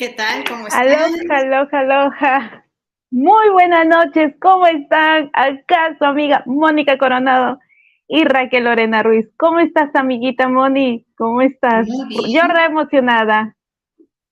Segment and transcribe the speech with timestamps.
[0.00, 0.44] ¿Qué tal?
[0.48, 0.88] ¿Cómo están?
[0.88, 2.66] Aloha, aloha, aloha.
[3.10, 5.28] Muy buenas noches, ¿cómo están?
[5.34, 7.58] Acá su amiga Mónica Coronado
[8.08, 9.26] y Raquel Lorena Ruiz.
[9.36, 11.06] ¿Cómo estás, amiguita Moni?
[11.18, 11.86] ¿Cómo estás?
[12.30, 13.58] Yo re emocionada.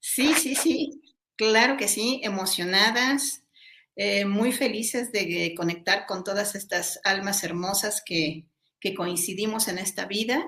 [0.00, 1.02] Sí, sí, sí,
[1.36, 3.44] claro que sí, emocionadas,
[3.94, 8.46] eh, muy felices de conectar con todas estas almas hermosas que,
[8.80, 10.46] que coincidimos en esta vida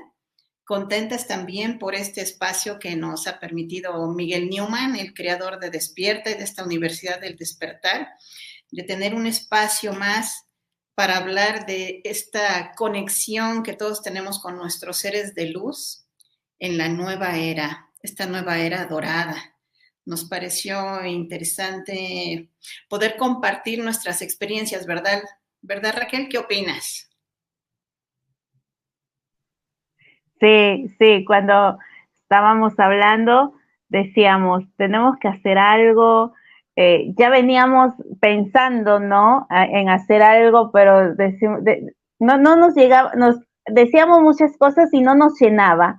[0.71, 6.31] contentas también por este espacio que nos ha permitido Miguel Newman, el creador de Despierta
[6.31, 8.11] y de esta Universidad del Despertar,
[8.71, 10.45] de tener un espacio más
[10.95, 16.07] para hablar de esta conexión que todos tenemos con nuestros seres de luz
[16.61, 19.57] en la nueva era, esta nueva era dorada.
[20.05, 22.49] Nos pareció interesante
[22.89, 25.21] poder compartir nuestras experiencias, ¿verdad?
[25.63, 26.29] ¿Verdad, Raquel?
[26.29, 27.10] ¿Qué opinas?
[30.41, 31.79] Sí, sí, cuando
[32.23, 33.55] estábamos hablando
[33.91, 36.33] decíamos, tenemos que hacer algo,
[36.77, 39.47] eh, ya veníamos pensando, ¿no?
[39.51, 41.15] En hacer algo, pero
[42.21, 43.37] no, no nos llegaba, nos
[43.67, 45.99] decíamos muchas cosas y no nos llenaba.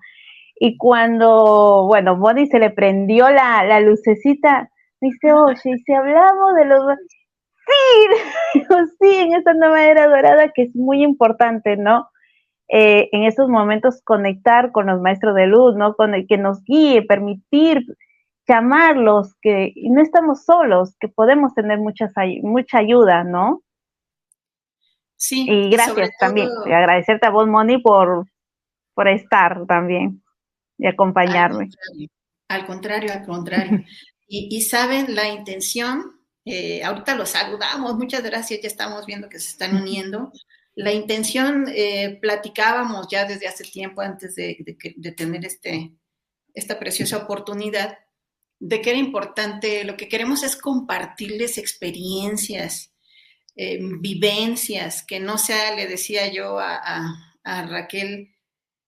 [0.56, 4.69] Y cuando, bueno, Bonnie se le prendió la, la lucecita,
[5.02, 6.81] dice, oye, si hablamos de los...
[8.53, 8.59] Sí,
[9.00, 12.08] sí, en esta nueva era dorada que es muy importante, ¿no?
[12.73, 15.93] Eh, en esos momentos conectar con los maestros de luz, ¿no?
[15.93, 17.83] Con el que nos guíe, permitir
[18.47, 23.61] llamarlos, que no estamos solos, que podemos tener muchas, mucha ayuda, ¿no?
[25.17, 25.45] Sí.
[25.49, 26.47] Y gracias también.
[26.65, 28.25] agradecerte a vos, Moni, por,
[28.93, 30.23] por estar también
[30.77, 31.69] y acompañarme.
[32.47, 33.83] Al contrario, al contrario.
[34.27, 39.49] y, saben la intención, eh, ahorita los saludamos, muchas gracias, ya estamos viendo que se
[39.49, 40.31] están uniendo.
[40.75, 44.57] La intención, eh, platicábamos ya desde hace tiempo antes de,
[45.15, 45.91] tener este,
[46.53, 47.97] esta preciosa oportunidad,
[48.59, 52.93] de que era importante, lo que queremos es compartirles experiencias,
[53.55, 58.34] eh, vivencias, que no sea, le decía yo a, Raquel,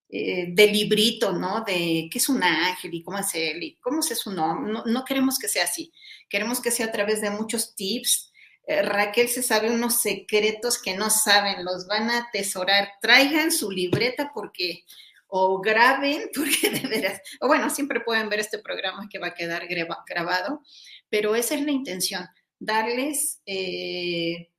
[0.09, 1.61] eh, de librito, ¿no?
[1.61, 4.73] De qué es un ángel y cómo es él y cómo es su nombre.
[4.85, 5.91] No, queremos que sea así.
[6.29, 8.31] Queremos que sea a través de muchos tips,
[8.67, 12.93] Raquel se sabe unos secretos que no saben, los van a atesorar.
[13.01, 14.85] Traigan su libreta porque,
[15.27, 19.33] o graben, porque de veras, o bueno, siempre pueden ver este programa que va a
[19.33, 20.61] quedar grabado,
[21.09, 22.25] pero esa es la intención,
[22.59, 24.49] darles eh,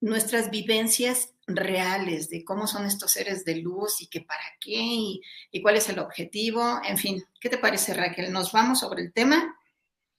[0.00, 5.20] nuestras vivencias reales de cómo son estos seres de luz y qué para qué
[5.50, 6.80] y cuál es el objetivo.
[6.84, 8.32] En fin, ¿qué te parece, Raquel?
[8.32, 9.56] ¿Nos vamos sobre el tema?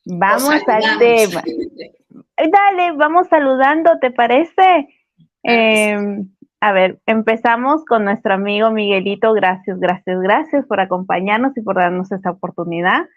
[0.06, 1.44] Vamos al tema.
[2.38, 4.88] Dale, vamos saludando, ¿te parece?
[5.44, 6.28] Em,
[6.60, 9.34] a ver, empezamos con nuestro amigo Miguelito.
[9.34, 13.08] Gracias, gracias, gracias por acompañarnos y por darnos esta oportunidad.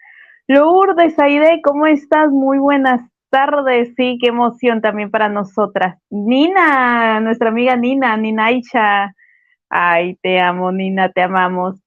[0.47, 2.29] Lourdes Aide, ¿cómo estás?
[2.29, 3.93] Muy buenas tardes.
[3.97, 5.97] Sí, qué emoción también para nosotras.
[6.09, 9.15] Nina, nuestra amiga Nina, Nina Aicha.
[9.69, 11.84] Ay, te amo, Nina, te amamos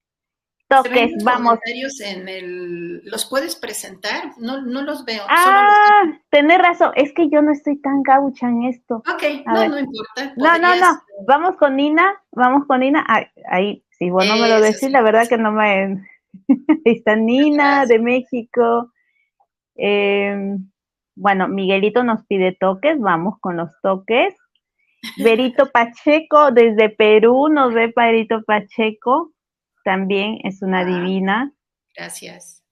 [0.68, 1.58] toques, vamos.
[2.00, 4.32] En el, ¿Los puedes presentar?
[4.38, 5.24] No, no los veo.
[5.28, 8.96] Ah, tenés razón, es que yo no estoy tan gaucha en esto.
[8.96, 10.34] Ok, no, no importa.
[10.36, 13.04] No, no, no, vamos con Nina, vamos con Nina.
[13.50, 16.04] Ahí, si vos no me lo decís, la verdad que no me...
[16.48, 18.92] ahí está Nina de México.
[19.74, 20.70] Em,
[21.16, 24.34] bueno, Miguelito nos pide toques, vamos con los toques.
[25.16, 29.32] Berito Pacheco desde Perú, nos ve Berito Pacheco
[29.88, 31.50] también es una divina.
[31.96, 32.62] Gracias.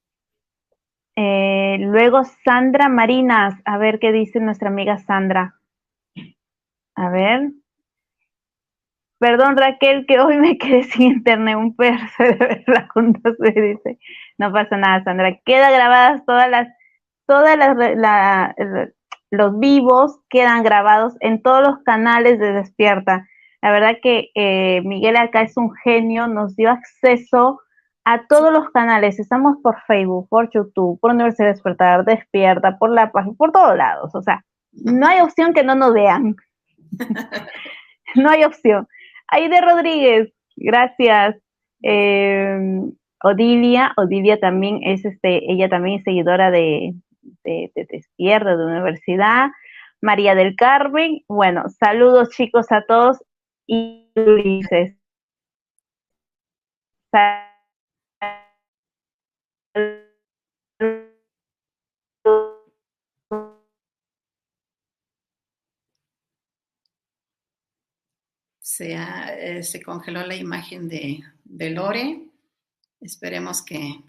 [1.15, 5.55] Eh, luego Sandra Marinas, a ver qué dice nuestra amiga Sandra.
[6.93, 7.53] A ver.
[9.17, 13.97] Perdón Raquel, que hoy me quedé sin internet, un perro de verla juntos, se dice.
[14.37, 15.39] No pasa nada, Sandra.
[15.43, 16.67] Queda grabadas todas las,
[17.25, 18.55] todas las,
[19.31, 23.27] los vivos quedan grabados en todos los canales de Despierta.
[23.67, 27.59] La verdad que eh, Miguel acá es un genio, nos dio acceso
[28.05, 29.19] a todos los canales.
[29.19, 34.15] Estamos por Facebook, por YouTube, por Universidad Despertar, Despierta, por la página, por todos lados.
[34.15, 34.41] O sea,
[34.71, 36.37] no hay opción que no nos vean.
[38.15, 38.87] no hay opción.
[39.27, 41.35] Aide Rodríguez, gracias.
[41.83, 42.57] Eh,
[43.21, 46.93] Odilia, Odilia también es este, ella también es seguidora de,
[47.43, 49.49] de, de Despierta, de Universidad.
[49.99, 53.17] María del Carmen, bueno, saludos chicos a todos
[53.67, 54.95] y Ulises.
[68.59, 72.21] Se, eh, se, congeló la imagen de, de Lore.
[73.01, 74.01] Esperemos que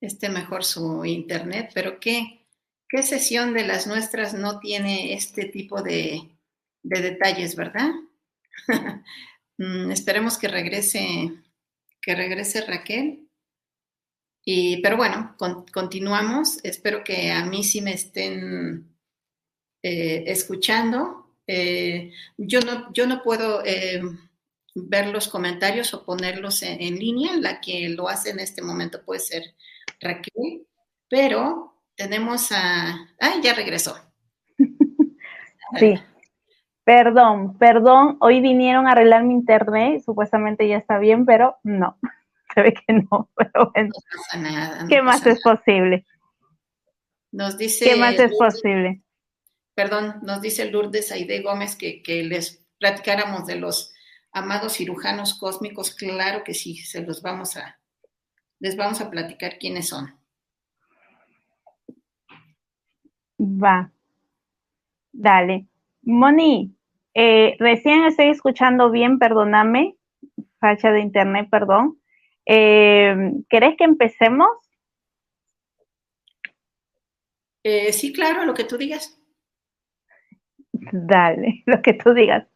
[0.00, 2.46] esté mejor su internet, pero ¿qué,
[2.88, 6.28] qué sesión de las nuestras no tiene este tipo de,
[6.82, 7.90] de detalles, verdad?
[9.56, 11.32] Mm, esperemos que regrese,
[12.00, 13.28] que regrese Raquel.
[14.44, 15.36] Y, pero bueno,
[15.72, 16.58] continuamos.
[16.64, 18.94] Espero que a mí sí me estén
[19.82, 21.36] eh, escuchando.
[21.46, 24.02] Eh, yo, no, yo no puedo eh,
[24.74, 27.36] ver los comentarios o ponerlos en, en, línea.
[27.36, 29.54] La que lo hace en este momento puede ser
[30.00, 30.66] Raquel.
[31.08, 33.08] Pero tenemos a...
[33.20, 33.96] ¡Ay, ya regresó!
[35.80, 35.98] Sí.
[36.84, 41.98] Perdón, perdón, hoy vinieron a arreglar mi internet, supuestamente ya está bien, pero no,
[42.54, 43.88] se ve que no, pero bueno.
[43.88, 44.86] No pasa nada.
[44.88, 46.06] ¿Qué más es posible?
[47.32, 47.86] Nos dice.
[47.86, 49.02] ¿Qué más es posible?
[49.74, 53.92] Perdón, nos dice Lourdes Aide Gómez que, que les platicáramos de los
[54.30, 55.94] amados cirujanos cósmicos.
[55.94, 57.80] Claro que sí, se los vamos a,
[58.60, 60.14] les vamos a platicar quiénes son.
[63.40, 63.90] Va.
[65.12, 65.66] Dale.
[66.06, 66.74] Moni,
[67.14, 69.96] eh, recién estoy escuchando bien, perdóname,
[70.60, 71.98] facha de internet, perdón.
[72.46, 74.48] Eh, ¿Querés que empecemos?
[77.62, 79.18] Eh, sí, claro, lo que tú digas.
[80.72, 82.46] Dale, lo que tú digas.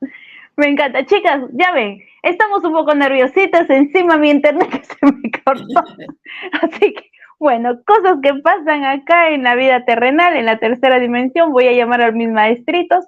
[0.57, 1.07] Me encanta.
[1.07, 5.85] Chicas, ya ven, estamos un poco nerviositas, encima mi internet se me cortó.
[6.63, 11.53] Así que, bueno, cosas que pasan acá en la vida terrenal, en la tercera dimensión.
[11.53, 13.07] Voy a llamar a mis maestritos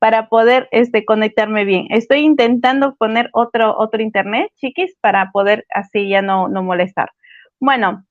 [0.00, 1.86] para poder este, conectarme bien.
[1.90, 7.12] Estoy intentando poner otro, otro internet, chiquis, para poder así ya no, no molestar.
[7.60, 8.06] Bueno,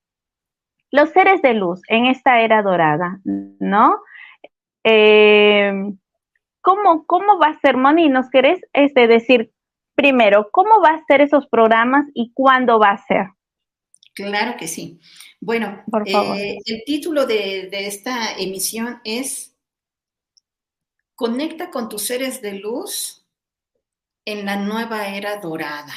[0.92, 4.00] los seres de luz en esta era dorada, ¿no?
[4.84, 5.72] Eh,
[6.60, 8.08] ¿cómo, ¿Cómo va a ser, Moni?
[8.08, 9.50] ¿Nos querés este, decir
[9.96, 13.26] primero cómo va a ser esos programas y cuándo va a ser?
[14.14, 15.00] Claro que sí.
[15.40, 19.49] Bueno, eh, el título de, de esta emisión es
[21.20, 23.26] Conecta con tus seres de luz
[24.24, 25.94] en la nueva era dorada.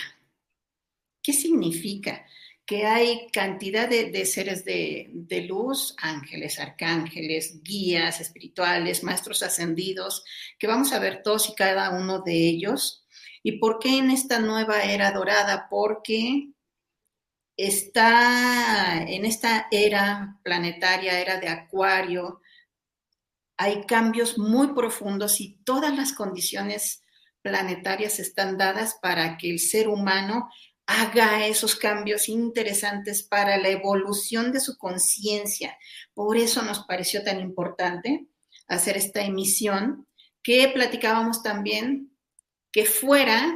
[1.21, 2.25] ¿Qué significa?
[2.65, 10.25] Que hay cantidad de, seres de, luz, ángeles, arcángeles, guías espirituales, maestros ascendidos,
[10.59, 13.05] que vamos a ver todos y cada uno de ellos.
[13.43, 15.69] ¿Y por qué en esta nueva era dorada?
[15.69, 16.49] Porque
[17.55, 22.41] está en esta era planetaria, era de Acuario,
[23.57, 27.01] hay cambios muy profundos y todas las condiciones
[27.41, 30.49] planetarias están dadas para que el ser humano
[30.85, 35.77] haga esos cambios interesantes para la evolución de su conciencia.
[36.13, 38.27] Por eso nos pareció tan importante
[38.67, 40.07] hacer esta emisión
[40.41, 42.11] que platicábamos también
[42.71, 43.55] que fuera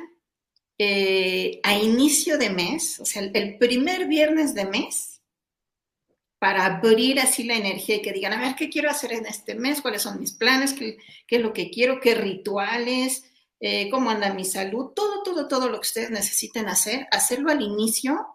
[0.77, 5.16] eh, a inicio de mes, o sea, el primer viernes de mes,
[6.39, 9.55] para abrir así la energía y que digan, a ver, ¿qué quiero hacer en este
[9.55, 9.81] mes?
[9.81, 10.73] ¿Cuáles son mis planes?
[10.73, 11.99] ¿Qué, es lo que quiero?
[11.99, 13.23] ¿Qué rituales?
[13.59, 17.63] Eh, cómo anda mi salud, todo, todo, todo lo que ustedes necesiten hacer, hacerlo al
[17.63, 18.27] inicio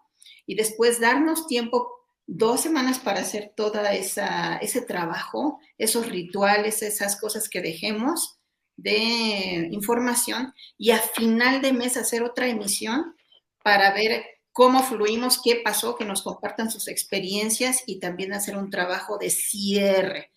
[0.47, 1.89] y después darnos tiempo,
[2.27, 3.55] dos semanas para hacer
[3.93, 8.41] esa, ese trabajo, esos rituales, esas cosas que dejemos
[8.77, 13.15] de información y a final de mes hacer otra emisión
[13.63, 18.71] para ver cómo fluimos, qué pasó, que nos compartan sus experiencias y también hacer un
[18.71, 20.33] trabajo de cierre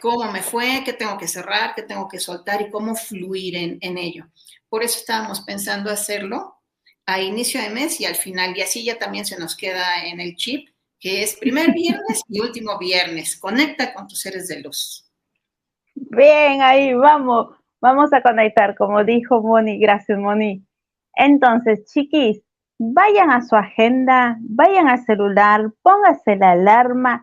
[0.00, 3.98] cómo me fue, qué tengo que cerrar, qué tengo que soltar y cómo fluir en,
[3.98, 4.26] ello.
[4.68, 6.56] Por eso estábamos pensando hacerlo
[7.06, 10.20] a inicio de mes y al final, y así ya también se nos queda en
[10.20, 10.68] el chip,
[10.98, 13.36] que es primer viernes y último viernes.
[13.38, 15.10] Conecta con tus seres de luz.
[15.94, 20.64] Bien, ahí vamos, vamos a conectar, como dijo Moni, gracias Moni.
[21.14, 22.42] Entonces, chiquis,
[22.92, 27.22] vayan a su agenda, vayan al celular, póngase la alarma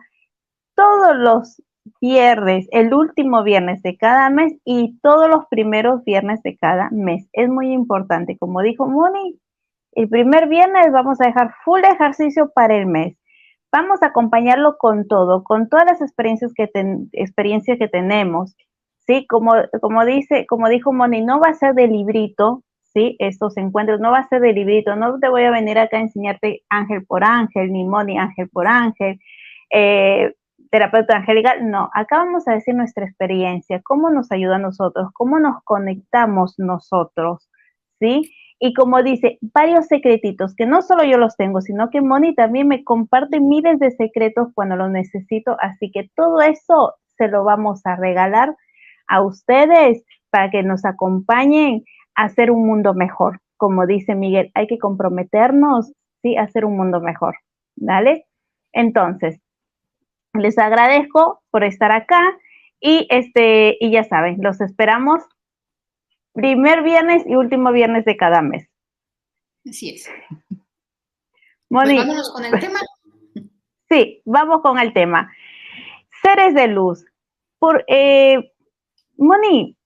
[0.74, 1.62] todos los
[2.00, 7.28] viernes, el último viernes de cada mes y todos los primeros viernes de cada mes.
[7.32, 8.36] Es muy importante.
[8.38, 9.38] Como dijo Moni,
[9.92, 13.16] el primer viernes vamos a dejar full ejercicio para el mes.
[13.70, 16.70] Vamos a acompañarlo con todo, con todas las experiencias que,
[17.12, 18.56] experiencias que tenemos.
[19.06, 19.26] ¿sí?
[19.28, 23.16] Como, como, dice, como dijo Moni, no va a ser de librito, ¿sí?
[23.18, 26.02] Estos encuentros no va a ser de librito, no te voy a venir acá a
[26.02, 29.18] enseñarte ángel por ángel, ni Moni ángel por ángel.
[29.70, 30.34] Eh,
[30.70, 35.38] terapeuta angelical, no, acá vamos a decir nuestra experiencia, cómo nos ayuda a nosotros, cómo
[35.38, 37.50] nos conectamos nosotros,
[38.00, 38.32] ¿sí?
[38.58, 42.68] Y como dice, varios secretitos, que no solo yo los tengo, sino que Moni también
[42.68, 47.82] me comparte miles de secretos cuando los necesito, así que todo eso se lo vamos
[47.84, 48.54] a regalar
[49.08, 51.84] a ustedes para que nos acompañen
[52.14, 53.40] hacer un mundo mejor.
[53.56, 55.92] Como dice Miguel, hay que comprometernos,
[56.22, 56.36] ¿sí?
[56.36, 57.36] A hacer un mundo mejor,
[57.76, 58.26] ¿vale?
[58.72, 59.40] Entonces,
[60.34, 62.20] les agradezco por estar acá
[62.80, 65.22] y este y ya saben, los esperamos
[66.32, 68.68] primer viernes y último viernes de cada mes.
[69.68, 70.10] Así es.
[71.68, 72.80] Moni, pues vámonos con el tema.
[73.88, 75.30] Sí, vamos con el tema.
[76.22, 77.04] Seres de luz.
[77.58, 78.52] Por, eh,
[79.18, 79.76] Moni,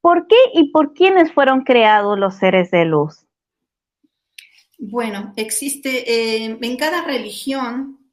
[0.00, 3.26] ¿por qué y por quiénes fueron creados los seres de luz?
[4.78, 8.04] Bueno, existe eh, en cada religión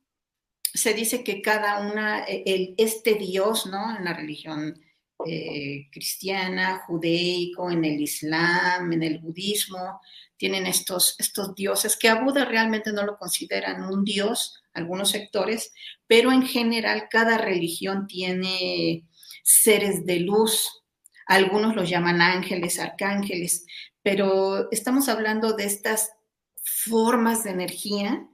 [0.74, 3.96] se dice que cada una, e, el, este Dios, ¿no?
[3.96, 4.80] En la religión
[5.26, 10.00] eh, cristiana, judeico, en el Islam, en el budismo,
[10.38, 15.74] tienen estos, estos dioses que a Buda realmente no lo consideran un dios, algunos sectores,
[16.08, 19.06] pero en general cada religión tiene
[19.44, 20.81] seres de luz.
[21.32, 23.66] Algunos los llaman ángeles, arcángeles,
[24.04, 26.12] pero estamos hablando de estas
[26.62, 28.28] formas de energía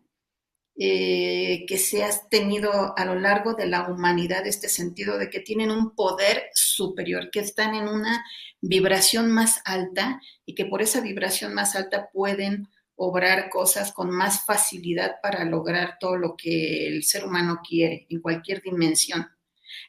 [0.79, 5.41] eh, que se ha tenido a lo largo de la humanidad, este sentido de que
[5.41, 8.25] tienen un poder superior, que están en una
[8.61, 14.43] vibración más alta y que por esa vibración más alta pueden obrar cosas con más
[14.43, 19.36] facilidad para lograr todo lo que el ser humano quiere en cualquier dimensión.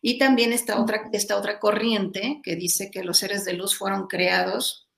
[0.01, 4.07] Y también esta otra, esta otra corriente que dice que los seres de luz fueron
[4.07, 4.89] creados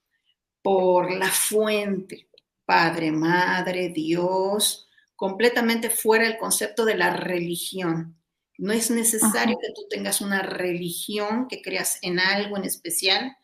[0.62, 2.28] por la fuente,
[2.64, 8.16] Padre, Madre, Dios, completamente fuera el concepto de la religión.
[8.58, 13.36] No es necesario que tú tengas una religión, que creas en algo en especial,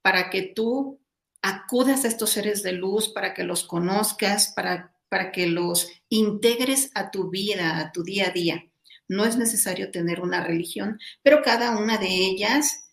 [0.00, 1.00] para que tú
[1.42, 6.90] acudas a estos seres de luz, para que los conozcas, para, para que los integres
[6.94, 8.71] a tu vida, a tu día a día.
[9.12, 12.90] No es necesario tener una religión, pero cada una de ellas,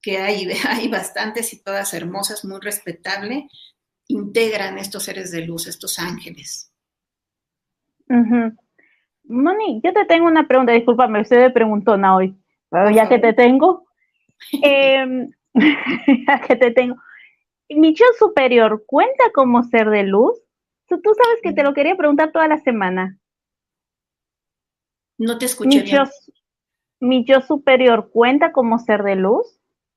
[0.00, 3.48] que hay, hay bastantes y todas hermosas, muy respetable,
[4.08, 6.70] integran estos seres de luz, estos ángeles.
[9.24, 12.36] Moni, yo te tengo una pregunta, discúlpame, usted me preguntó hoy,
[12.70, 13.86] pero ya que te tengo,
[14.62, 15.30] em,
[16.26, 16.96] ya que te tengo,
[17.70, 20.38] mi yo superior cuenta como ser de luz.
[20.86, 23.18] Tú, sabes que te lo quería preguntar toda la semana.
[25.18, 26.04] No te escuché mi Yo,
[27.00, 29.46] ¿Mi yo superior cuenta como ser de luz?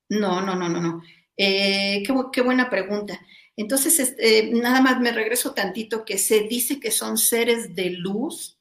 [0.09, 1.01] No, no, no, no, no.
[1.37, 3.19] Eh, qué, qué, buena pregunta.
[3.55, 8.59] Entonces, este, nada más me regreso tantito que se dice que son seres de luz,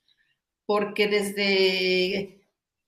[0.64, 2.36] porque desde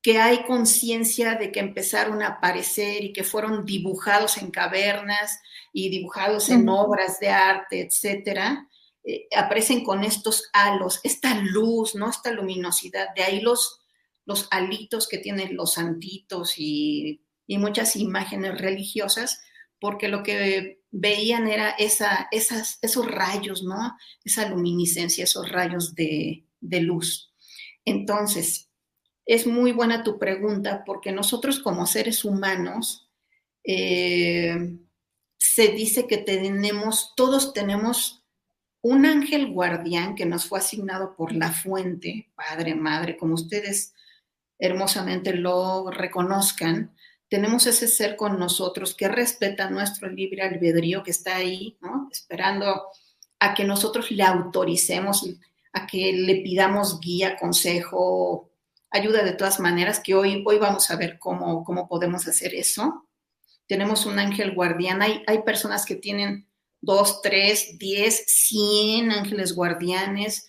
[0.02, 5.40] que hay conciencia de que empezaron a aparecer y que fueron dibujados en cavernas
[5.72, 8.68] y dibujados en obras de arte, etcétera,
[9.04, 12.10] eh, aparecen con estos halos, esta luz, ¿no?
[12.10, 13.80] Esta luminosidad, de ahí los,
[14.24, 19.40] los alitos que tienen los santitos y, muchas imágenes religiosas,
[19.80, 23.96] porque lo que veían era esa, esos rayos, ¿no?
[24.22, 27.32] Esa luminiscencia, esos rayos de, de luz.
[27.86, 28.68] Entonces,
[29.24, 33.08] es muy buena tu pregunta porque nosotros como seres humanos,
[33.64, 34.78] eh,
[35.36, 38.24] se dice que tenemos, todos tenemos
[38.82, 43.94] un ángel guardián que nos fue asignado por la fuente, Padre, Madre, como ustedes
[44.58, 46.94] hermosamente lo reconozcan,
[47.28, 51.76] tenemos ese ser con nosotros que respeta nuestro libre albedrío, que está ahí.
[52.10, 52.86] Esperando
[53.38, 55.28] a que nosotros le autoricemos,
[55.72, 58.50] a que le pidamos guía, consejo,
[58.90, 63.06] ayuda de todas maneras, que hoy, hoy vamos a ver cómo, cómo podemos hacer eso.
[63.66, 65.02] Tenemos un ángel guardián.
[65.02, 66.47] Hay, hay personas que tienen
[66.80, 70.46] dos, tres, diez, cien ángeles guardianes,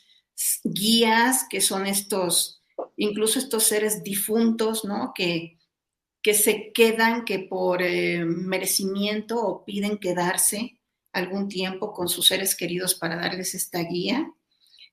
[0.63, 2.61] guías, que son estos,
[2.97, 5.11] incluso estos seres difuntos, ¿no?
[5.13, 5.57] Que,
[6.21, 10.79] que se quedan, que por eh, merecimiento o piden quedarse
[11.11, 14.31] algún tiempo con sus seres queridos para darles esta guía.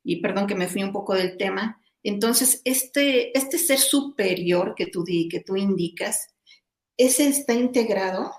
[0.03, 4.87] Y perdón que me fui un poco del tema, entonces, este, este ser superior que
[4.87, 6.29] tú, que tú indicas,
[6.97, 8.33] ese está integrado,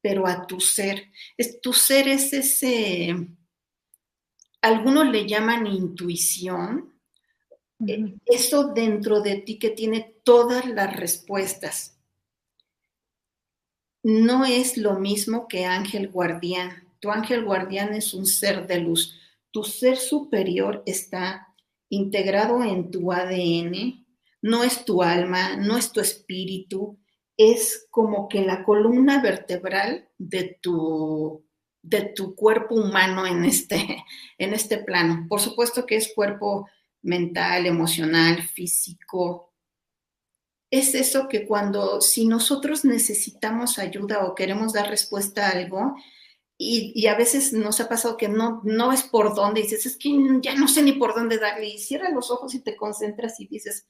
[0.00, 1.10] pero a tu ser.
[1.36, 3.14] Es, tu ser es ese,
[4.60, 6.94] algunos le llaman intuición,
[7.86, 11.98] eh, eso dentro de ti que tiene todas las respuestas.
[14.02, 16.88] No es lo mismo que ángel guardián.
[17.00, 19.18] Tu ángel guardián es un ser de luz.
[19.50, 21.54] Tu ser superior está
[21.88, 24.06] integrado en tu ADN,
[24.42, 26.98] no es tu alma, no es tu espíritu,
[27.38, 31.46] es como que la columna vertebral de tu,
[31.80, 34.04] de tu cuerpo humano en este,
[34.38, 35.26] en este plano.
[35.28, 36.68] Por supuesto que es cuerpo
[37.00, 39.54] mental, emocional, físico.
[40.70, 45.94] Es eso que cuando, si nosotros necesitamos ayuda o queremos dar respuesta a algo,
[46.60, 50.10] y, a veces nos ha pasado que no, no es por dónde, dices, es que
[50.42, 53.46] ya no sé ni por dónde darle, y cierras los ojos y te concentras y
[53.46, 53.86] dices,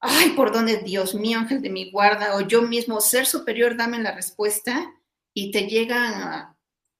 [0.00, 3.98] ay, por dónde, Dios mío, ángel de mi guarda, o yo mismo, ser superior, dame
[3.98, 4.92] la respuesta,
[5.34, 6.56] y te llega,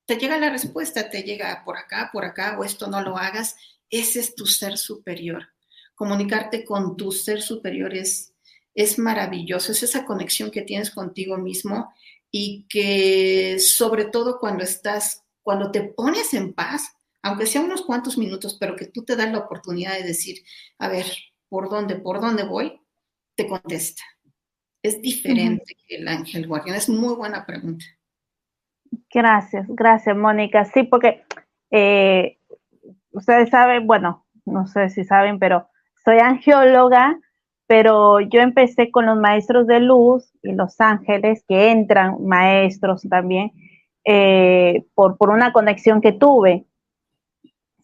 [0.06, 3.56] te llega la respuesta, te llega por acá, por acá, o esto no lo hagas,
[3.88, 5.48] ese es tu ser superior.
[5.94, 8.34] Comunicarte con tu ser superior es,
[8.74, 11.92] es maravilloso, es esa conexión que tienes contigo mismo
[12.30, 18.16] y que sobre todo cuando estás, cuando te pones en paz, aunque sea unos cuantos
[18.16, 20.42] minutos, pero que tú te das la oportunidad de decir,
[20.78, 21.06] a ver,
[21.48, 22.79] ¿por dónde, por dónde voy?
[23.40, 24.02] Te contesta.
[24.82, 26.76] Es diferente que el ángel guardián.
[26.76, 27.84] Es muy buena pregunta.
[29.12, 30.64] Gracias, gracias, Mónica.
[30.64, 31.24] Sí, porque
[31.70, 32.38] eh,
[33.12, 35.68] ustedes saben, bueno, no sé si saben, pero
[36.04, 37.18] soy angióloga
[37.70, 43.52] pero yo empecé con los maestros de luz y los ángeles, que entran maestros también,
[44.04, 46.66] eh, por, por una conexión que tuve,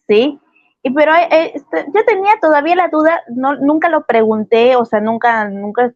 [0.05, 0.41] ¿sí?
[0.87, 5.01] Y pero eh, este, yo tenía todavía la duda, no, nunca lo pregunté, o sea,
[5.01, 5.93] nunca, nunca,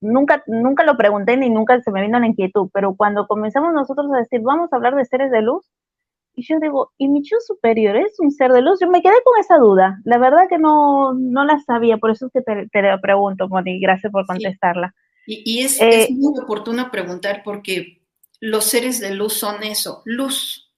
[0.00, 4.10] nunca, nunca lo pregunté ni nunca se me vino la inquietud, pero cuando comenzamos nosotros
[4.12, 5.70] a decir, vamos a hablar de seres de luz,
[6.34, 8.80] y yo digo, ¿y mi yo superior es un ser de luz?
[8.80, 10.00] Yo me quedé con esa duda.
[10.04, 13.48] La verdad que no, no la sabía, por eso es que te, te lo pregunto,
[13.48, 13.78] Moni.
[13.78, 14.94] Gracias por contestarla.
[15.26, 18.00] Y, es, es, eh, muy oportuno preguntar porque
[18.40, 20.71] los seres de luz son eso, luz,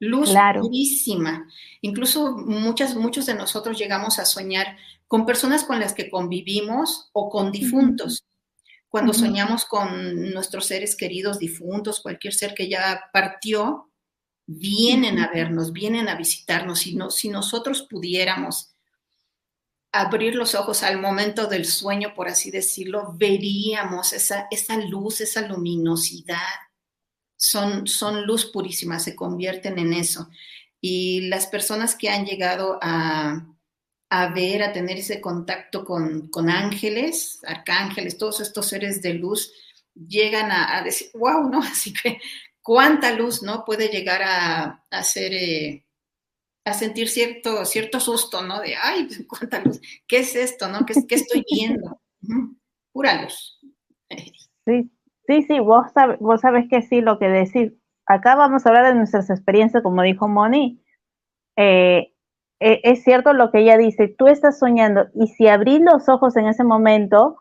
[0.00, 1.46] luz purísima.
[1.82, 7.30] Incluso muchas, muchos de nosotros llegamos a soñar con personas con las que convivimos o
[7.30, 8.24] con difuntos.
[8.88, 13.88] Cuando soñamos con nuestros seres queridos difuntos, cualquier ser que ya partió,
[14.46, 16.80] vienen a vernos, vienen a visitarnos.
[16.80, 18.74] Si, no, si nosotros pudiéramos
[19.92, 25.46] abrir los ojos al momento del sueño, por así decirlo, veríamos esa, esa luz, esa
[25.46, 26.36] luminosidad.
[27.42, 30.28] Son, son luz purísima, se convierten en eso.
[30.78, 33.46] Y las personas que han llegado a,
[34.34, 39.54] ver, a tener ese contacto con, ángeles, arcángeles, todos estos seres de luz,
[39.94, 41.62] llegan a, a, decir, wow, ¿no?
[41.62, 42.20] Así que
[42.62, 43.64] cuánta luz, ¿no?
[43.64, 45.86] Puede llegar a, hacer, eh,
[46.66, 48.60] a sentir cierto, cierto susto, ¿no?
[48.60, 50.84] De, ay, cuánta luz, ¿qué es esto, no?
[50.84, 52.02] ¿Qué, qué estoy viendo?
[52.92, 53.58] Pura luz.
[54.66, 54.90] Sí,
[55.30, 55.86] sí, sí, vos,
[56.40, 57.78] sabés que sí, lo que decir.
[58.06, 60.82] Acá vamos a hablar de nuestras experiencias, como dijo Moni.
[61.56, 62.12] Eh,
[62.58, 66.36] e, es cierto lo que ella dice, tú estás soñando y si abrís los ojos
[66.36, 67.36] en ese momento,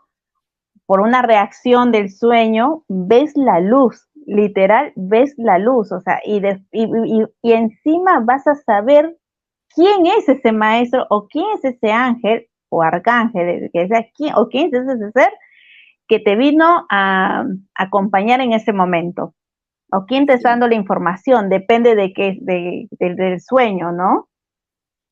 [0.85, 6.41] por una reacción del sueño, ves la luz literal ves la luz, o sea, y,
[6.71, 9.17] y, encima vas a saber
[9.73, 14.47] quién es ese maestro o quién es ese ángel o arcángel, que sea, quién, o
[14.47, 15.33] quién es ese ser
[16.09, 17.45] que te vino a,
[17.75, 19.35] acompañar en ese momento.
[19.91, 24.29] O quién te está dando la información, depende de qué, de, del sueño, ¿no?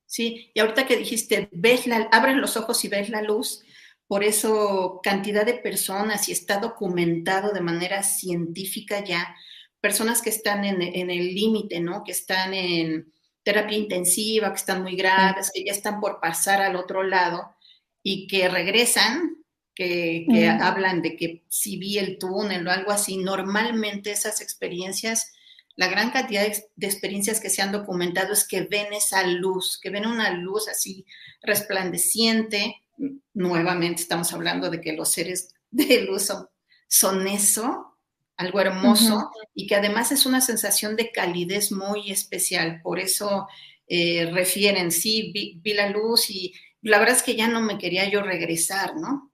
[0.06, 3.64] Sí, y ahorita que dijiste, ves la, abres los ojos y ves la luz,
[4.08, 9.36] por eso cantidad de personas y está documentado de manera científica ya,
[9.82, 12.04] personas que están en, el límite, ¿no?
[12.04, 13.12] Que están en
[13.44, 17.56] terapia intensiva, que están muy graves, que ya están por pasar al otro lado
[18.02, 19.38] y que regresan,
[19.78, 25.34] que, hablan de que si vi el túnel o algo así, normalmente esas experiencias,
[25.76, 26.42] la gran cantidad
[26.76, 30.68] de experiencias que se han documentado es que ven esa luz, que ven una luz
[30.68, 31.06] así
[31.44, 32.82] resplandeciente,
[33.36, 36.34] nuevamente estamos hablando de que los seres de luz
[36.88, 38.00] son, eso,
[38.36, 42.82] algo hermoso, y que además es una sensación de calidez muy especial.
[42.82, 43.48] Por eso
[43.88, 48.10] eh, refieren, sí, vi, la luz y la verdad es que ya no me quería
[48.10, 49.32] yo regresar, ¿no?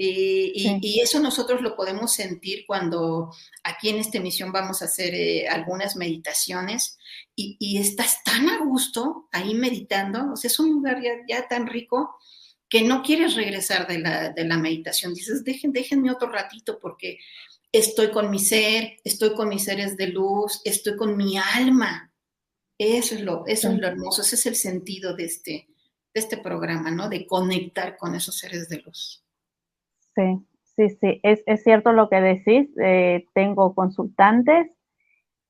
[0.00, 3.34] Y, eso nosotros lo podemos sentir cuando
[3.64, 6.98] aquí en esta emisión vamos a hacer eh, algunas meditaciones
[7.34, 12.16] y, estás tan a gusto ahí meditando, o sea, es un lugar ya tan rico
[12.68, 15.14] que no quieres regresar de la, meditación.
[15.14, 17.18] Dices, Dejen, déjenme otro ratito porque
[17.72, 22.12] estoy con mi ser, estoy con mis seres de luz, estoy con mi alma.
[22.78, 25.68] Eso es lo, eso es lo hermoso, ese es el sentido de este,
[26.14, 27.08] de este programa, ¿no?
[27.08, 29.24] De conectar con esos seres de luz.
[30.18, 32.68] Sí, sí, sí, es, cierto lo que decís.
[32.82, 34.66] Eh, tengo consultantes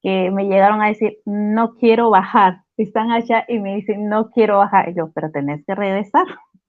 [0.03, 2.65] que me llegaron a decir, no quiero bajar.
[2.77, 4.91] Están allá y me dicen, no quiero bajar.
[4.91, 6.27] Y yo, pero tenés que regresar.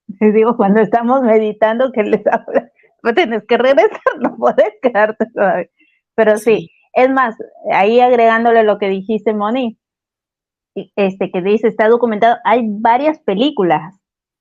[0.20, 2.70] Les digo, cuando estamos meditando, que les habla,
[3.02, 5.68] pues tienes que regresar, no puedes quedarte todavía.
[6.14, 6.70] Pero sí.
[6.94, 7.36] es más,
[7.72, 9.78] ahí agregándole lo que dijiste, Moni,
[10.96, 13.99] este que dice, está documentado, hay varias películas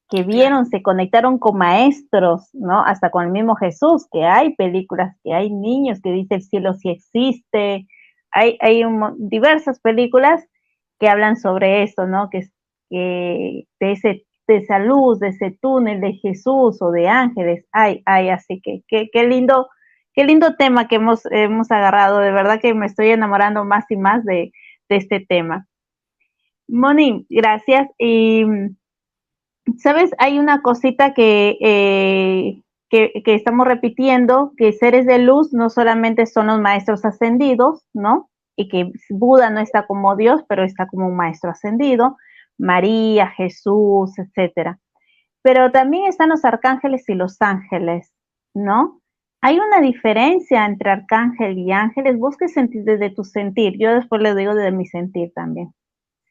[0.09, 2.83] que vieron, se conectaron con maestros, ¿no?
[2.83, 6.73] Hasta con el mismo Jesús, que hay películas, que hay niños que dice el cielo
[6.73, 7.87] sí existe,
[8.31, 8.83] hay, hay
[9.17, 10.45] diversas películas
[10.99, 12.29] que hablan sobre eso, ¿no?
[12.29, 12.49] Que,
[12.89, 17.65] que de ese de esa luz, de ese túnel de Jesús o de ángeles.
[17.71, 19.69] Ay, ay, así que qué lindo,
[20.15, 22.19] qué lindo tema que hemos, hemos agarrado.
[22.19, 24.51] De verdad que me estoy enamorando más y más de,
[24.89, 25.67] este tema.
[26.67, 27.87] Moni, gracias.
[27.99, 28.43] Y,
[29.77, 30.11] ¿sabes?
[30.17, 36.25] Hay una cosita que, eh, que, que, estamos repitiendo, que seres de luz no solamente
[36.25, 38.29] son los maestros ascendidos, ¿no?
[38.55, 42.17] Y que Buda no está como Dios, pero está como un maestro ascendido,
[42.57, 44.79] María, Jesús, etcétera.
[45.41, 48.11] Pero también están los arcángeles y los ángeles,
[48.53, 48.99] ¿no?
[49.41, 52.19] Hay una diferencia entre arcángel y ángeles.
[52.19, 53.77] Vos qué sentís desde tu sentir.
[53.77, 55.73] Yo después le digo desde mi sentir también.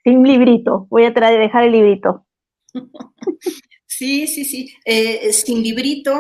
[0.05, 0.87] Sin librito.
[0.91, 2.27] Voy a dejar el librito.
[3.91, 4.73] Sí, sí, sí.
[4.85, 6.15] Eh, sin librito.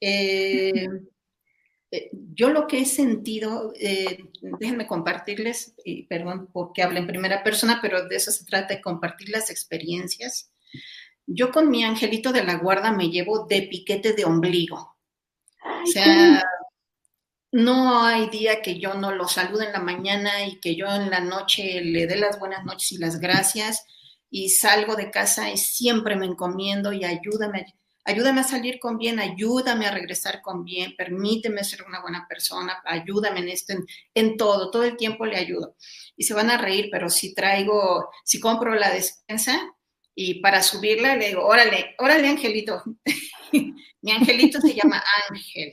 [0.00, 0.86] Eh,
[1.90, 4.18] eh, yo lo que he sentido, eh,
[4.60, 8.80] déjenme compartirles, y perdón porque hablo en primera persona, pero de eso se trata, de
[8.80, 10.50] compartir las experiencias.
[11.26, 14.96] Yo con mi angelito de la guarda me llevo de piquete de ombligo.
[15.82, 16.42] o sea,
[17.52, 21.10] no hay día que yo no lo salude en la mañana y que yo en
[21.10, 23.86] la noche le dé las buenas noches y las gracias
[24.30, 27.66] y salgo de casa y siempre me encomiendo y ayúdame
[28.06, 32.80] ayúdame a salir con bien, ayúdame a regresar con bien, permíteme ser una buena persona,
[32.84, 33.74] ayúdame en esto,
[34.14, 35.76] en, todo, todo el tiempo le ayudo.
[36.16, 39.60] Y se van a reír, pero si traigo, si compro la despensa
[40.14, 42.82] y para subirla le digo, órale, órale, Angelito.
[44.02, 45.72] Mi angelito se llama Ángel.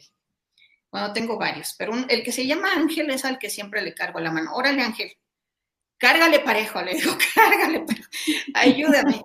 [0.91, 4.19] Bueno, tengo varios, pero el que se llama Ángel es al que siempre le cargo
[4.19, 4.55] la mano.
[4.55, 5.11] Órale, Ángel,
[6.03, 8.09] cárgale parejo, le digo, cárgale parejo,
[8.55, 9.23] ayúdame.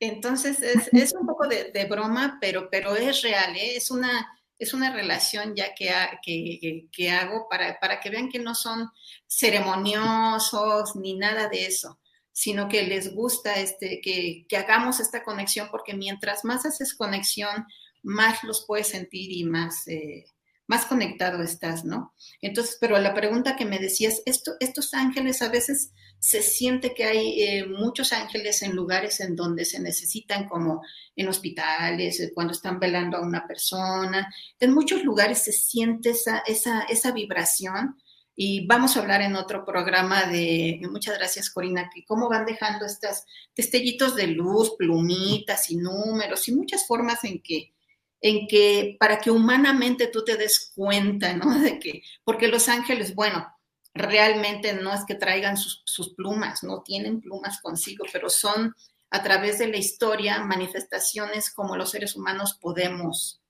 [0.00, 3.76] Entonces es, un poco de, broma, pero, pero es real, ¿eh?
[3.76, 8.56] es, una, es una relación ya que, que, hago para, para, que vean que no
[8.56, 8.90] son
[9.28, 12.00] ceremoniosos ni nada de eso,
[12.32, 17.64] sino que les gusta este, que, hagamos esta conexión, porque mientras más haces conexión,
[18.02, 20.24] más los puedes sentir y más, eh,
[20.72, 22.14] más conectado estás, ¿no?
[22.40, 27.04] Entonces, pero la pregunta que me decías, esto, estos ángeles a veces se siente que
[27.04, 30.80] hay eh, muchos ángeles en lugares en donde se necesitan, como
[31.14, 34.32] en hospitales, eh, cuando están velando a una persona.
[34.58, 37.98] En muchos lugares se siente esa, esa, esa vibración.
[38.34, 42.86] Y vamos a hablar en otro programa de, muchas gracias Corina, que cómo van dejando
[42.86, 47.74] estas destellitos de luz, plumitas y números y muchas formas en que,
[48.22, 51.58] en que para que humanamente tú te des cuenta, ¿no?
[51.60, 53.46] De que, porque los ángeles, bueno,
[53.92, 58.74] realmente no es que traigan sus, plumas, no tienen plumas consigo, pero son
[59.10, 63.42] a través de la historia manifestaciones como los seres humanos podemos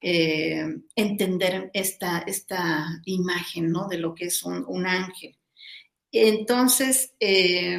[0.00, 3.88] eh, entender esta, esta imagen, ¿no?
[3.88, 5.36] De lo que es un, ángel.
[6.12, 7.78] Entonces, eh,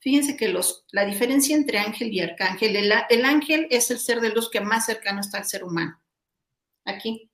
[0.00, 4.20] fíjense que los, la diferencia entre ángel y arcángel, el, el, ángel es el ser
[4.20, 6.00] de luz que más cercano está al ser humano.
[6.84, 7.30] Aquí,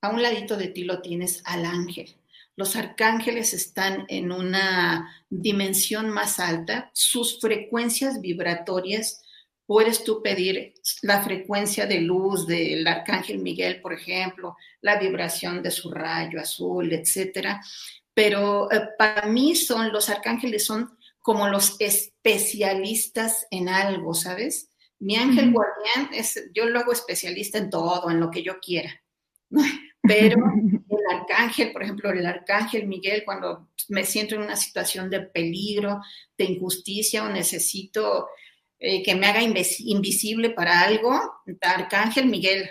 [0.00, 2.14] a un ladito de ti lo tienes al ángel.
[2.54, 9.22] Los arcángeles están en una dimensión más alta, sus frecuencias vibratorias
[9.68, 10.72] puedes tú pedir
[11.02, 16.90] la frecuencia de luz del arcángel Miguel, por ejemplo, la vibración de su rayo azul,
[16.90, 17.60] etcétera.
[18.18, 24.70] Pero eh, para mí son los arcángeles son como los especialistas en algo, ¿sabes?
[24.98, 28.90] Mi ángel guardián es, yo lo hago especialista en todo, en lo que yo quiera.
[30.02, 30.36] Pero
[30.90, 36.00] el arcángel, por ejemplo, el arcángel Miguel, cuando me siento en una situación de peligro,
[36.36, 38.26] de injusticia o necesito
[38.80, 41.20] eh, que me haga invisible para algo,
[41.60, 42.68] Arcángel Miguel,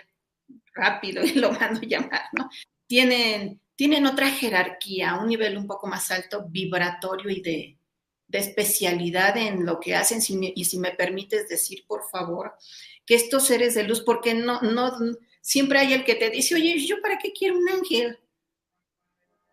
[0.73, 2.49] rápido, y lo mando a llamar, ¿no?
[2.85, 7.77] Tienen, tienen otra jerarquía, un nivel un poco más alto, vibratorio y de,
[8.29, 10.19] especialidad en lo que hacen.
[10.27, 12.55] y si me permites decir, por favor,
[13.05, 14.91] que estos seres de luz, porque no, no,
[15.39, 18.19] siempre hay el que te dice, oye, ¿yo para qué quiero un ángel?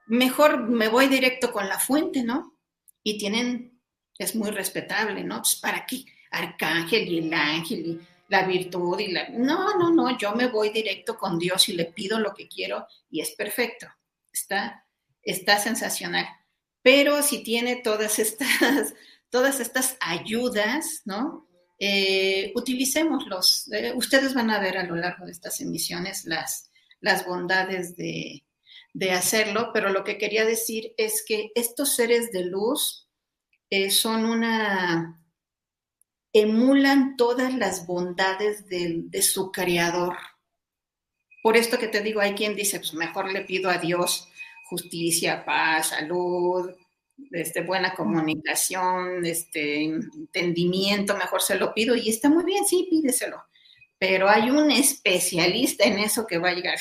[0.06, 2.58] Mejor me voy directo con la fuente, ¿no?
[3.04, 3.80] Y tienen,
[4.18, 5.36] es muy respetable, ¿no?
[5.36, 6.04] Pues, ¿para qué?
[6.34, 9.28] arcángel y el ángel y la virtud y la...
[9.28, 12.86] No, no, no, yo me voy directo con Dios y le pido lo que quiero
[13.10, 13.86] y es perfecto.
[14.34, 14.86] Está,
[15.22, 16.26] está sensacional.
[16.82, 18.94] Pero si tiene todas estas,
[19.30, 21.48] todas estas ayudas, ¿no?
[21.78, 23.72] Eh, utilicémoslos.
[23.72, 26.70] Eh, ustedes van a ver a lo largo de estas emisiones las,
[27.00, 28.44] las bondades de,
[28.92, 33.08] de hacerlo, pero lo que quería decir es que estos seres de luz
[33.70, 35.20] eh, son una
[36.34, 40.16] emulan todas las bondades de, su creador.
[41.44, 44.30] Por esto que te digo, hay quien dice, pues mejor le pido a Dios
[44.64, 46.70] justicia, paz, salud,
[47.32, 53.44] este, buena comunicación, este, entendimiento, mejor se lo pido y está muy bien, sí, pídeselo.
[53.98, 56.78] Pero hay un especialista en eso que va a llegar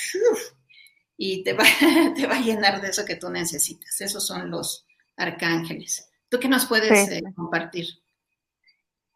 [1.17, 1.65] y te va,
[2.15, 3.99] te va a llenar de eso que tú necesitas.
[3.99, 4.85] Esos son los
[5.17, 6.09] arcángeles.
[6.29, 7.87] ¿Tú qué nos puedes eh, compartir?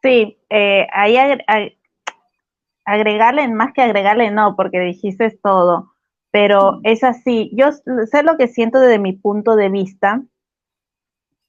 [0.04, 1.16] Sí, eh, ahí
[2.88, 5.94] agregarle, más que agregarle, no, porque dijiste todo,
[6.32, 7.52] pero es así.
[7.54, 10.24] Yo sé lo que siento desde mi punto de vista,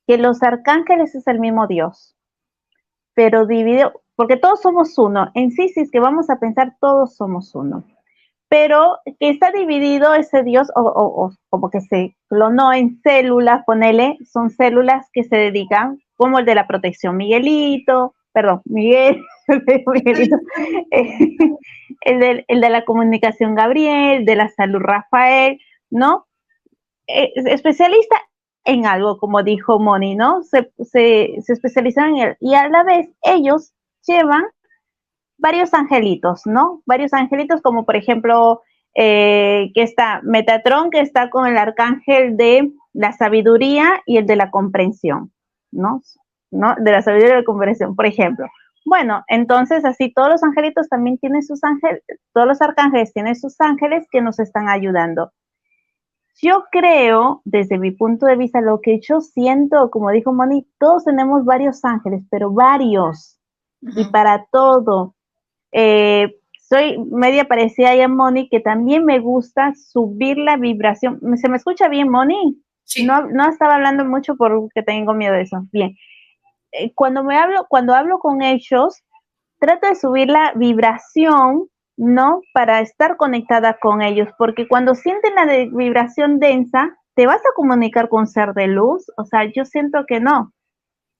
[0.06, 2.16] que los arcángeles es el mismo Dios,
[3.14, 5.30] pero dividido, porque todos somos uno.
[5.34, 7.84] En sí, sí, es que vamos a pensar, todos somos uno.
[8.48, 14.18] Pero que está dividido ese Dios, o, o como que se clonó en células, ponele,
[14.24, 19.22] son células que se dedican, como el de la protección Miguelito, perdón, Miguel,
[22.00, 26.26] el, de, el de la comunicación Gabriel, de la salud Rafael, ¿no?
[27.06, 28.16] Eh, especialista
[28.64, 30.42] en algo, como dijo Moni, ¿no?
[30.42, 32.36] Se, se, especializan en él.
[32.40, 33.72] Y a la vez ellos
[34.06, 34.44] llevan
[35.38, 36.82] varios angelitos, ¿no?
[36.84, 38.62] Varios angelitos, como por ejemplo,
[38.94, 44.36] eh, que está Metatron, que está con el arcángel de la sabiduría y el de
[44.36, 45.32] la comprensión,
[45.70, 46.02] ¿no?
[46.50, 46.74] ¿no?
[46.78, 48.46] De la sabiduría de la comprensión, por ejemplo.
[48.88, 53.60] Bueno, entonces así todos los angelitos también tienen sus ángeles, todos los arcángeles tienen sus
[53.60, 55.30] ángeles que nos están ayudando.
[56.40, 61.04] Yo creo, desde mi punto de vista, lo que yo siento, como dijo Moni, todos
[61.04, 63.38] tenemos varios ángeles, pero varios,
[63.82, 65.14] y para todo.
[65.72, 71.20] Eh, soy media parecida a Moni, que también me gusta subir la vibración.
[71.36, 72.62] ¿Se me escucha bien, Moni?
[72.84, 73.04] Sí.
[73.04, 75.66] No, no estaba hablando mucho porque tengo miedo de eso.
[75.72, 75.94] Bien.
[76.72, 79.02] Eh, cuando me hablo, cuando hablo con ellos,
[79.58, 82.40] trato de subir la vibración, ¿no?
[82.52, 88.08] Para estar conectada con ellos, porque cuando sienten la vibración densa, ¿te vas a comunicar
[88.08, 89.06] con ser de luz?
[89.16, 90.52] O sea, yo siento que no.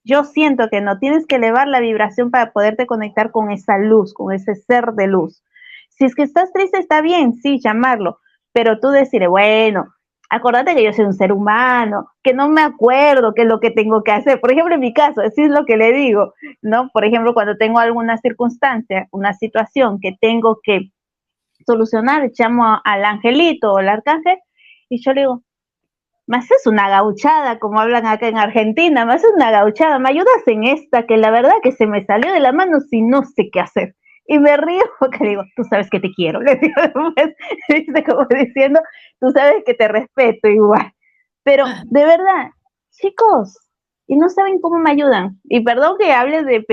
[0.04, 0.98] Yo siento que no.
[0.98, 5.08] Tienes que elevar la vibración para poderte conectar con esa luz, con ese ser de
[5.08, 5.42] luz.
[5.90, 8.20] Si es que estás triste, está bien, sí, llamarlo,
[8.52, 9.88] pero tú decirle, bueno,
[10.30, 13.70] acordate que yo soy un ser humano, que no me acuerdo qué es lo que
[13.70, 14.40] tengo que hacer.
[14.40, 16.90] Por ejemplo, en mi caso, así es lo que le digo, ¿no?
[16.92, 20.90] Por ejemplo, cuando tengo alguna circunstancia, una situación que tengo que
[21.66, 24.38] solucionar, llamo al angelito o al arcángel
[24.88, 25.42] y yo le digo,
[26.26, 30.46] me haces una gauchada, como hablan acá en Argentina, me haces una gauchada, me ayudas
[30.46, 33.48] en esta, que la verdad que se me salió de la mano si no sé
[33.50, 33.94] qué hacer
[34.28, 38.80] y me río porque digo, tú sabes que te quiero, le digo después, como diciendo,
[39.20, 40.92] tú sabes que te respeto igual.
[41.42, 42.50] Pero de verdad,
[42.90, 43.59] chicos,
[44.07, 45.40] y no saben cómo me ayudan.
[45.44, 46.64] Y perdón que hable de,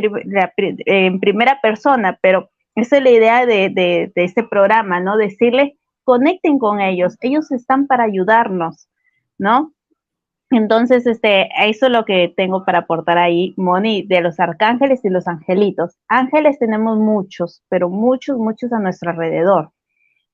[0.86, 5.17] en primera persona, pero esa es la idea de, de, de este programa, ¿no?
[5.17, 8.88] Decirles, conecten con ellos, ellos están para ayudarnos,
[9.38, 9.73] ¿no?
[10.51, 15.10] Entonces, este, eso es lo que tengo para aportar ahí, Moni, de los arcángeles y
[15.10, 15.97] los angelitos.
[16.08, 19.71] Ángeles tenemos muchos, pero muchos, muchos a nuestro alrededor.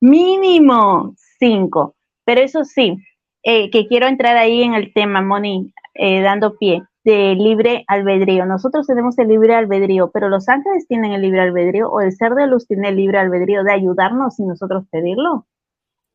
[0.02, 1.96] Mínimo cinco.
[2.26, 2.98] Pero eso sí,
[3.44, 8.46] eh, que quiero entrar ahí en el tema, Moni, eh, dando pie, de libre albedrío.
[8.46, 12.34] Nosotros tenemos el libre albedrío, pero los ángeles tienen el libre albedrío o el ser
[12.34, 15.48] de luz tiene el libre albedrío de ayudarnos sin nosotros pedirlo.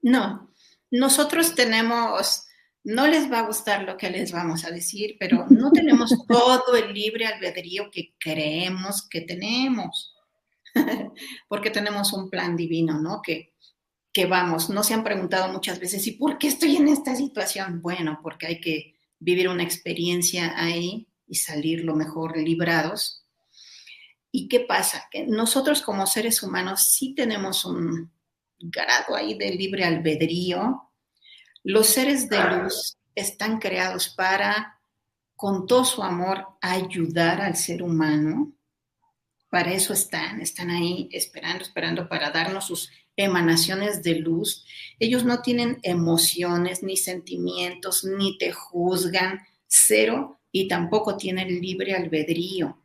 [0.01, 0.49] No,
[0.91, 2.47] nosotros tenemos
[2.87, 6.77] no les va a gustar lo que les vamos a decir, pero no tenemos todo
[6.77, 10.15] el libre albedrío que creemos que tenemos,
[11.49, 13.21] porque tenemos un plan divino, ¿no?
[13.23, 13.56] Que,
[14.17, 17.83] que vamos, no se han preguntado muchas veces, ¿y por qué estoy en esta situación?
[17.83, 23.27] Bueno, porque hay que vivir una experiencia ahí y salir lo mejor librados.
[24.33, 25.07] ¿Y qué pasa?
[25.11, 28.11] Que nosotros como seres humanos sí tenemos un
[28.59, 30.91] grado ahí de libre albedrío,
[31.63, 34.81] los seres de luz están creados para,
[35.35, 38.55] con todo su amor, ayudar al ser humano.
[39.51, 44.65] Para eso están, están ahí esperando, esperando para darnos sus emanaciones de luz.
[44.99, 52.79] Ellos no tienen emociones, ni sentimientos, ni te juzgan, cero, y tampoco tienen libre albedrío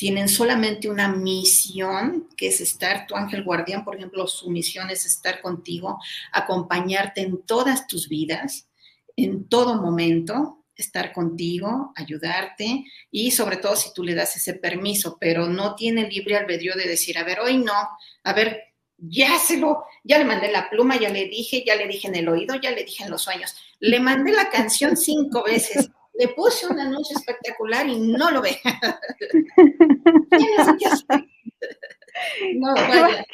[0.00, 5.04] tienen solamente una misión, que es estar, tu ángel guardián, por ejemplo, su misión es
[5.04, 5.98] estar contigo,
[6.32, 8.66] acompañarte en todas tus vidas,
[9.14, 15.18] en todo momento, estar contigo, ayudarte y sobre todo si tú le das ese permiso,
[15.20, 17.90] pero no tiene libre albedrío de decir, a ver, hoy no,
[18.24, 18.69] a ver,
[19.00, 22.16] ya se lo, ya le mandé la pluma, ya le dije, ya le dije en
[22.16, 26.28] el oído, ya le dije en los sueños, le mandé la canción cinco veces le
[26.28, 28.60] puse un anuncio espectacular y no lo ve.
[32.56, 33.26] no, vaya,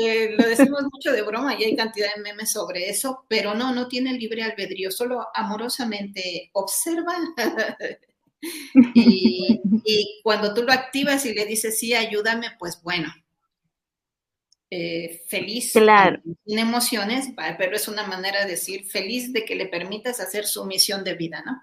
[0.00, 3.72] eh, lo decimos mucho de broma y hay cantidad de memes sobre eso, pero no,
[3.72, 7.14] no tiene libre albedrío, solo amorosamente observa.
[8.94, 9.60] y,
[10.24, 13.14] cuando tú lo activas y le dices, sí, ayúdame, pues bueno,
[14.70, 16.20] eh, feliz, claro.
[16.44, 20.64] sin emociones, pero es una manera de decir feliz de que le permitas hacer su
[20.64, 21.62] misión de vida, ¿no?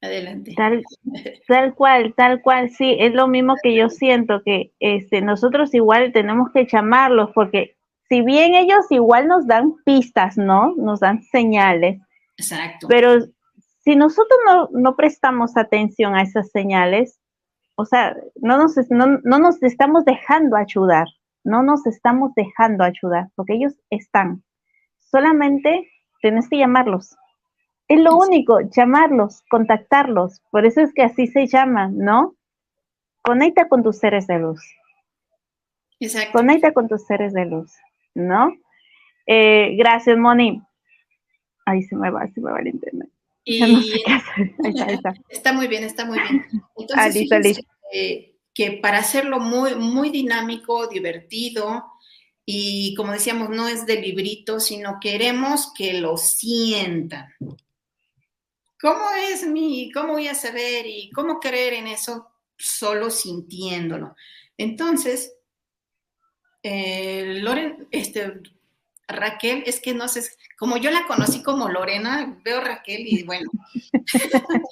[0.00, 0.54] Adelante.
[0.56, 0.82] Tal,
[1.48, 6.12] tal cual, tal cual, sí, es lo mismo que yo siento, que este, nosotros igual
[6.12, 7.76] tenemos que llamarlos, porque
[8.08, 10.74] si bien ellos igual nos dan pistas, ¿no?
[10.76, 12.00] Nos dan señales.
[12.36, 12.86] Exacto.
[12.88, 13.18] Pero
[13.82, 17.18] si nosotros no, no prestamos atención a esas señales,
[17.76, 21.06] o sea, no nos, no, no nos estamos dejando ayudar,
[21.44, 24.42] no nos estamos dejando ayudar, porque ellos están.
[24.98, 27.14] Solamente tienes que llamarlos.
[27.86, 30.42] Es lo único, llamarlos, contactarlos.
[30.50, 32.34] Por eso es que así se llama, ¿no?
[33.22, 34.62] Conecta con tus seres de luz.
[36.00, 36.32] Exacto.
[36.32, 37.72] Conecta con tus seres de luz,
[38.14, 38.52] ¿no?
[39.26, 40.62] Eh, gracias, Moni.
[41.66, 43.10] Ahí se me va, se me va el internet.
[45.28, 46.46] está, muy bien, está muy bien.
[46.76, 47.54] Entonces, ah,
[48.54, 51.84] que para hacerlo muy, muy dinámico, divertido,
[52.46, 57.34] y como decíamos, no es de librito, sino queremos que lo sientan.
[58.80, 62.28] ¿Cómo es mi, cómo voy a saber y cómo creer en eso?
[62.56, 64.14] Solo sintiéndolo.
[64.58, 65.32] Entonces,
[66.62, 67.42] eh,
[67.90, 68.40] este,
[69.08, 70.22] Raquel, es que no sé,
[70.58, 73.50] como yo la conocí como Lorena, veo Raquel y bueno.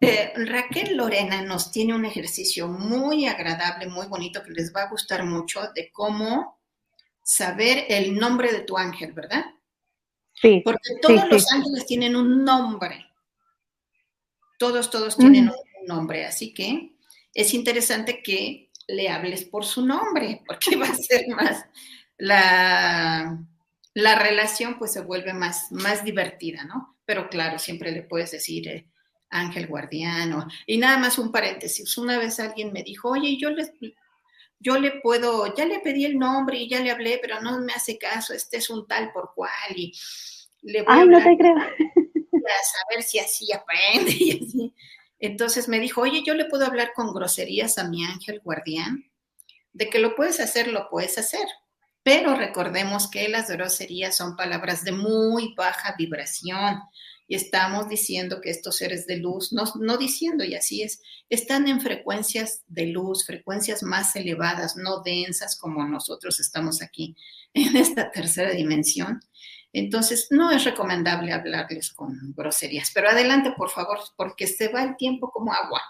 [0.00, 4.90] Eh, Raquel Lorena nos tiene un ejercicio muy agradable, muy bonito, que les va a
[4.90, 6.60] gustar mucho, de cómo
[7.22, 9.44] saber el nombre de tu ángel, ¿verdad?
[10.34, 10.62] Sí.
[10.64, 13.06] Porque todos los ángeles tienen un nombre.
[14.58, 16.92] Todos, todos tienen un nombre, así que
[17.34, 21.64] es interesante que le hables por su nombre, porque va a ser más,
[22.16, 23.38] la,
[23.94, 26.98] la relación pues se vuelve más, más divertida, ¿no?
[27.04, 28.88] Pero claro, siempre le puedes decir eh,
[29.30, 30.46] ángel guardiano.
[30.66, 33.70] Y nada más un paréntesis, una vez alguien me dijo, oye, yo les,
[34.58, 37.72] yo le puedo, ya le pedí el nombre y ya le hablé, pero no me
[37.72, 39.92] hace caso, este es un tal por cual y
[40.62, 41.56] le voy Ay, no te creo
[42.48, 44.74] a saber si así aprende y así.
[45.18, 49.10] Entonces me dijo, oye, yo le puedo hablar con groserías a mi ángel guardián.
[49.72, 51.46] De que lo puedes hacer, lo puedes hacer.
[52.02, 56.80] Pero recordemos que las groserías son palabras de muy baja vibración.
[57.28, 61.68] Y estamos diciendo que estos seres de luz, no, no diciendo, y así es, están
[61.68, 67.14] en frecuencias de luz, frecuencias más elevadas, no densas como nosotros estamos aquí
[67.54, 69.20] en esta tercera dimensión.
[69.74, 72.90] Entonces, no es recomendable hablarles con groserías.
[72.94, 75.82] Pero adelante, por favor, porque se va el tiempo como agua.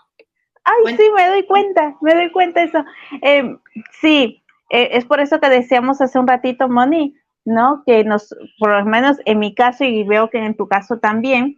[0.65, 2.85] Ay, sí, me doy cuenta, me doy cuenta eso.
[3.23, 3.57] Eh,
[4.01, 7.15] sí, eh, es por eso que decíamos hace un ratito, Moni,
[7.49, 7.83] ¿no?
[7.87, 11.57] Que nos, por lo menos en mi caso, y veo que en tu caso también,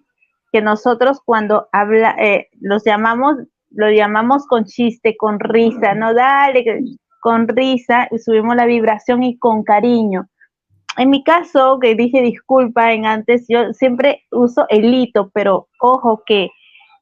[0.53, 3.37] que nosotros cuando habla, eh, los llamamos,
[3.71, 6.15] lo llamamos con chiste, con risa, ¿no?
[6.15, 6.65] Dale,
[7.21, 10.29] con risa, y subimos la vibración y con cariño.
[10.97, 16.23] En mi caso, que dije disculpa en antes, yo siempre uso el hito, pero ojo
[16.25, 16.51] que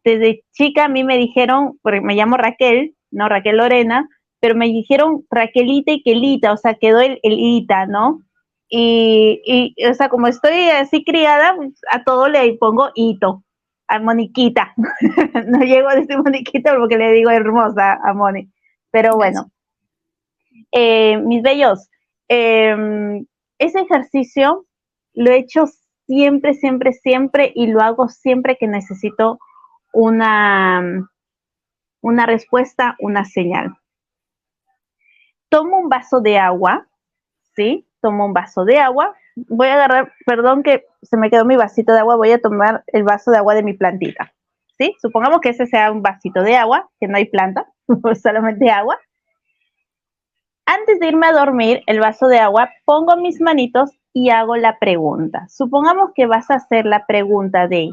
[0.04, 4.08] desde chica a mí me dijeron, porque me llamo Raquel, no Raquel Lorena,
[4.40, 8.22] pero me dijeron Raquelita y Quelita, o sea, quedó el, el ita, ¿no?
[8.68, 13.44] Y, y, o sea, como estoy así criada, pues, a todo le pongo hito,
[13.88, 14.74] a Moniquita.
[15.46, 18.50] no llego a decir Moniquita porque le digo hermosa a Moni.
[18.90, 19.50] Pero bueno,
[20.72, 21.88] eh, mis bellos,
[22.28, 23.26] em,
[23.58, 24.66] ese ejercicio
[25.14, 25.66] lo he hecho
[26.06, 29.38] siempre, siempre, siempre y lo hago siempre que necesito
[29.92, 31.08] una,
[32.02, 33.76] una respuesta, una señal.
[35.48, 36.86] Tomo un vaso de agua,
[37.56, 37.87] ¿sí?
[38.00, 39.14] Tomo un vaso de agua.
[39.36, 42.84] Voy a agarrar, perdón que se me quedó mi vasito de agua, voy a tomar
[42.88, 44.32] el vaso de agua de mi plantita,
[44.78, 44.94] ¿sí?
[45.00, 47.66] Supongamos que ese sea un vasito de agua, que no hay planta,
[48.22, 48.98] solamente agua.
[50.66, 54.78] Antes de irme a dormir, el vaso de agua, pongo mis manitos y hago la
[54.78, 55.46] pregunta.
[55.48, 57.90] Supongamos que vas a hacer la pregunta de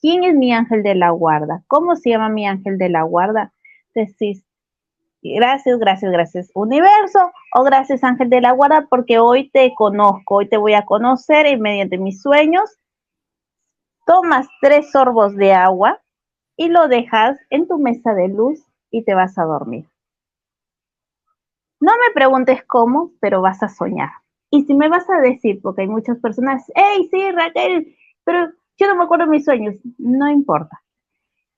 [0.00, 1.62] ¿quién es mi ángel de la guarda?
[1.68, 3.52] ¿Cómo se llama mi ángel de la guarda?
[3.94, 4.44] Decís,
[5.22, 10.48] gracias, gracias, gracias universo o gracias ángel de la guarda porque hoy te conozco, hoy
[10.48, 12.78] te voy a conocer y mediante mis sueños
[14.06, 16.00] tomas tres sorbos de agua
[16.56, 18.58] y lo dejas en tu mesa de luz
[18.90, 19.86] y te vas a dormir.
[21.80, 24.10] No me preguntes cómo, pero vas a soñar.
[24.50, 27.94] Y si me vas a decir, porque hay muchas personas, hey, sí, Raquel,
[28.24, 30.82] pero yo no me acuerdo de mis sueños, no importa.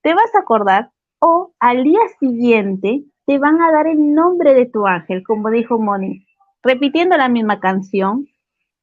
[0.02, 0.90] Te vas a acordar
[1.20, 5.78] o al día siguiente te van a dar el nombre de tu ángel, como dijo
[5.78, 6.26] Moni,
[6.64, 8.26] repitiendo la misma canción,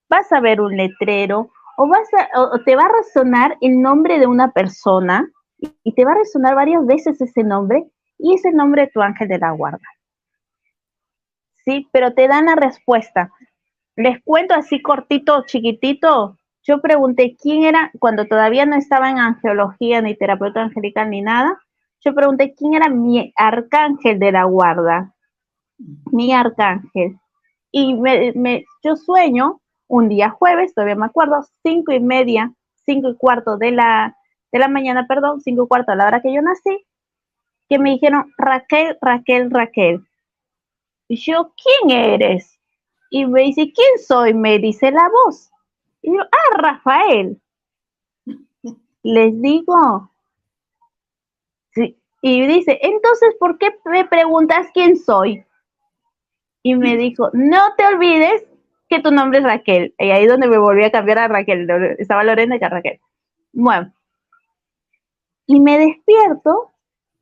[0.09, 4.25] vas a ver un letrero o, vas o te va a resonar el nombre de
[4.25, 5.29] una persona
[5.83, 7.87] y te va a resonar varias veces ese nombre
[8.19, 9.83] y es el nombre de tu ángel de la guarda.
[11.65, 11.89] ¿sí?
[11.91, 13.29] Pero te dan la respuesta.
[13.97, 16.37] Les cuento así cortito, chiquitito.
[16.63, 21.59] Yo pregunté quién era, cuando todavía no estaba en angeología, ni terapeuta angelical, ni nada.
[22.01, 25.13] Yo pregunté quién era mi arcángel de la guarda.
[26.11, 27.19] Mi arcángel.
[27.71, 32.53] Y me, yo sueño un día jueves, todavía me acuerdo, cinco y media,
[32.85, 34.17] cinco y cuarto de la,
[34.51, 36.85] de la mañana, perdón, cinco y cuarto a la hora que yo nací,
[37.69, 40.05] que me dijeron Raquel, Raquel, Raquel.
[41.07, 42.59] Y yo, ¿quién eres?
[43.09, 44.33] Y me dice, ¿quién soy?
[44.33, 45.49] Me dice la voz.
[46.01, 47.41] Y yo, ah, Rafael.
[49.03, 50.11] Les digo.
[52.21, 55.45] Y dice, entonces, ¿por qué me preguntas quién soy?
[56.63, 58.45] Y me dijo, no te olvides
[58.89, 59.93] que tu nombre es Raquel.
[59.99, 61.69] Y ahí es donde me volví a cambiar a Raquel.
[61.99, 62.99] Estaba Lorena y Raquel.
[63.53, 63.93] Bueno.
[65.45, 66.71] Y me despierto,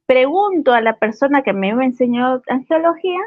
[0.06, 3.20] pregunto a la persona que me enseñó angiología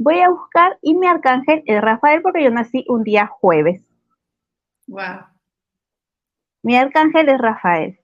[0.00, 3.82] voy a buscar y mi arcángel es Rafael porque yo nací un día jueves.
[4.86, 5.26] Wow.
[6.62, 7.98] Mi arcángel es Rafael.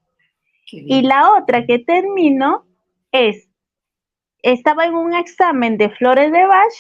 [0.71, 2.66] Y la otra que termino
[3.17, 3.49] es,
[4.43, 6.73] estaba en un examen de flores de Bach,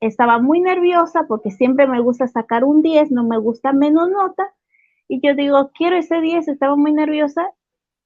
[0.00, 4.52] estaba muy nerviosa porque siempre me gusta sacar un 10, no me gusta menos nota,
[5.08, 7.50] y yo digo, quiero ese 10, estaba muy nerviosa,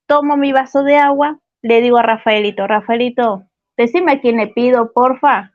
[0.06, 3.44] tomo mi vaso de agua, le digo a Rafaelito, Rafaelito,
[3.76, 5.52] decime a quién le pido, porfa,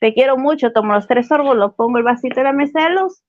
[0.00, 2.90] te quiero mucho, tomo los tres sorbos, lo pongo el vasito en la mesa de
[2.90, 3.22] luz,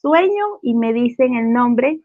[0.00, 2.00] sueño y me dicen el nombre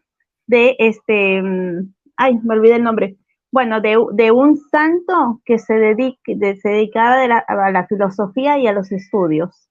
[0.46, 3.16] de este, mm, ay, me olvidé el nombre,
[3.50, 8.92] bueno, de, un santo que se, dedique, se dedicaba a la filosofía y a los
[8.92, 9.68] estudios.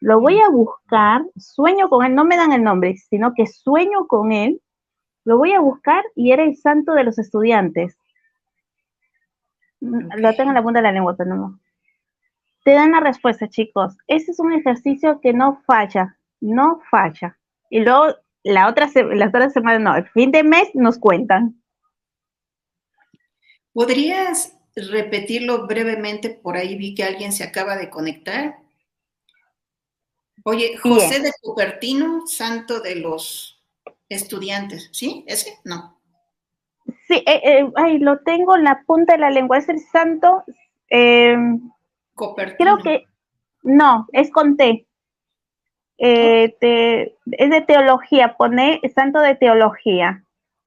[0.00, 4.06] Lo voy a buscar, sueño con él, no me dan el nombre, sino que sueño
[4.06, 4.60] con él,
[5.24, 7.96] lo voy a buscar y era el santo de los estudiantes.
[9.80, 11.58] Lo tengo en la punta de la lengua, pero no
[12.64, 13.96] te dan la respuesta, chicos.
[14.08, 17.38] Ese es un ejercicio que no falla, no falla.
[17.70, 18.06] Y luego
[18.42, 21.54] la otra, la otra semana, no, el fin de mes nos cuentan.
[23.74, 26.30] ¿Podrías repetirlo brevemente?
[26.30, 28.56] Por ahí vi que alguien se acaba de conectar.
[30.44, 33.62] Oye, José de Cupertino, santo de los
[34.08, 35.24] estudiantes, ¿sí?
[35.26, 35.58] ¿Ese?
[35.64, 36.00] No.
[37.08, 40.44] Sí, eh, eh, ay, lo tengo en la punta de la lengua, es el santo
[40.90, 41.36] eh,
[42.58, 43.06] Creo que
[43.62, 44.86] no, es con T.
[45.98, 50.24] Eh, es de teología, pone santo de teología.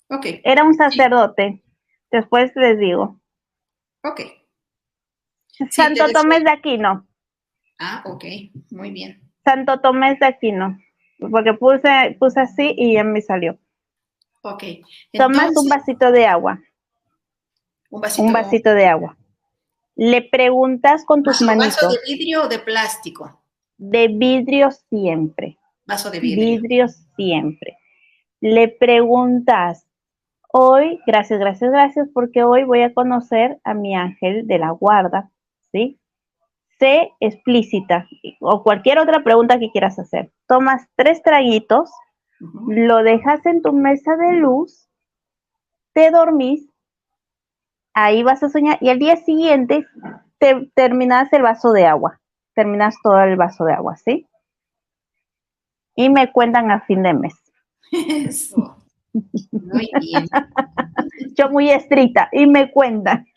[0.09, 0.25] Ok.
[0.43, 1.61] Era un sacerdote.
[2.11, 3.19] Después les digo.
[4.03, 4.21] Ok.
[5.69, 7.07] Santo Tomás de Aquino.
[7.79, 8.23] Ah, ok,
[8.71, 9.21] muy bien.
[9.43, 10.77] Santo Tomás de Aquino.
[11.19, 13.57] Porque puse, puse así y ya me salió.
[14.43, 14.63] Ok.
[15.13, 16.61] Tomas un vasito de agua.
[17.89, 18.23] Un vasito.
[18.23, 19.17] Un vasito de agua.
[19.95, 21.75] Le preguntas con tus manitos.
[21.81, 23.41] ¿Vaso de vidrio o de plástico?
[23.77, 25.57] De vidrio siempre.
[25.85, 26.45] Vaso de vidrio.
[26.45, 27.77] Vidrio siempre.
[28.39, 29.86] Le preguntas,
[30.47, 35.29] hoy, gracias, gracias, gracias, porque hoy voy a conocer a mi ángel de la guarda,
[35.71, 35.99] ¿sí?
[36.79, 38.07] Sé explícita
[38.39, 40.31] o cualquier otra pregunta que quieras hacer.
[40.47, 41.91] Tomas tres traguitos,
[42.39, 44.87] lo dejas en tu mesa de luz,
[45.93, 46.69] te dormís
[47.97, 49.87] ahí vas a soñar y al día siguiente
[50.37, 52.21] te terminas el vaso de agua,
[52.53, 54.27] terminas todo el vaso de agua, ¿sí?
[55.95, 57.33] Y me cuentan a fin de mes.
[57.91, 58.76] Eso.
[59.51, 60.27] Muy bien.
[61.35, 63.27] Yo muy estricta y me cuentan.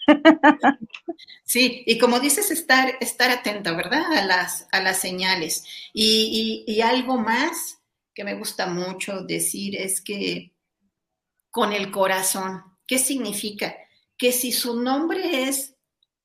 [1.45, 4.05] Sí, y como dices, estar, estar atenta, ¿verdad?
[4.17, 5.65] A las, a las señales.
[5.93, 7.81] Y, y algo más
[8.15, 10.53] que me gusta mucho decir es que
[11.51, 13.75] con el corazón, ¿qué significa?
[14.21, 15.77] que si su nombre es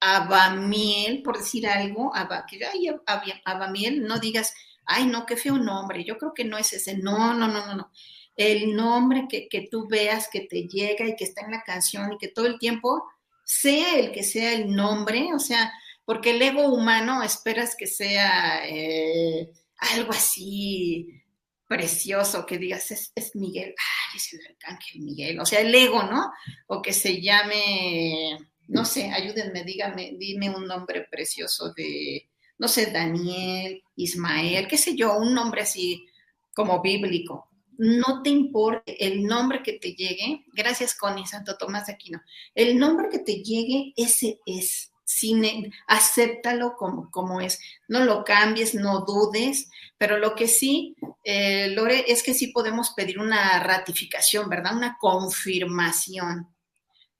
[0.01, 4.53] Abamiel, por decir algo, Abamiel, no digas,
[4.85, 7.73] ay, no, qué feo nombre, yo creo que no es ese, no, no, no, no,
[7.73, 7.91] no.
[8.35, 12.17] El nombre que, tú veas que te llega y que está en la canción y
[12.17, 13.03] que todo el tiempo
[13.45, 15.71] sea el que sea el nombre, o sea,
[16.03, 21.21] porque el ego humano esperas que sea eh, algo así
[21.67, 26.31] precioso que digas, es, Miguel, ay, es el arcángel Miguel, o sea, el ego, ¿no?
[26.67, 32.91] O que se llame, no sé, ayúdenme, dígame, dime un nombre precioso de, no sé,
[32.91, 36.05] Daniel, Ismael, qué sé yo, un nombre así
[36.53, 37.49] como bíblico.
[37.77, 42.21] No te importe el nombre que te llegue, gracias Connie Santo Tomás de Aquino,
[42.53, 48.73] el nombre que te llegue, ese es cine, acéptalo como, como es, no lo cambies,
[48.73, 54.49] no dudes, pero lo que sí, eh, Lore, es que sí podemos pedir una ratificación,
[54.49, 54.75] ¿verdad?
[54.75, 56.53] Una confirmación.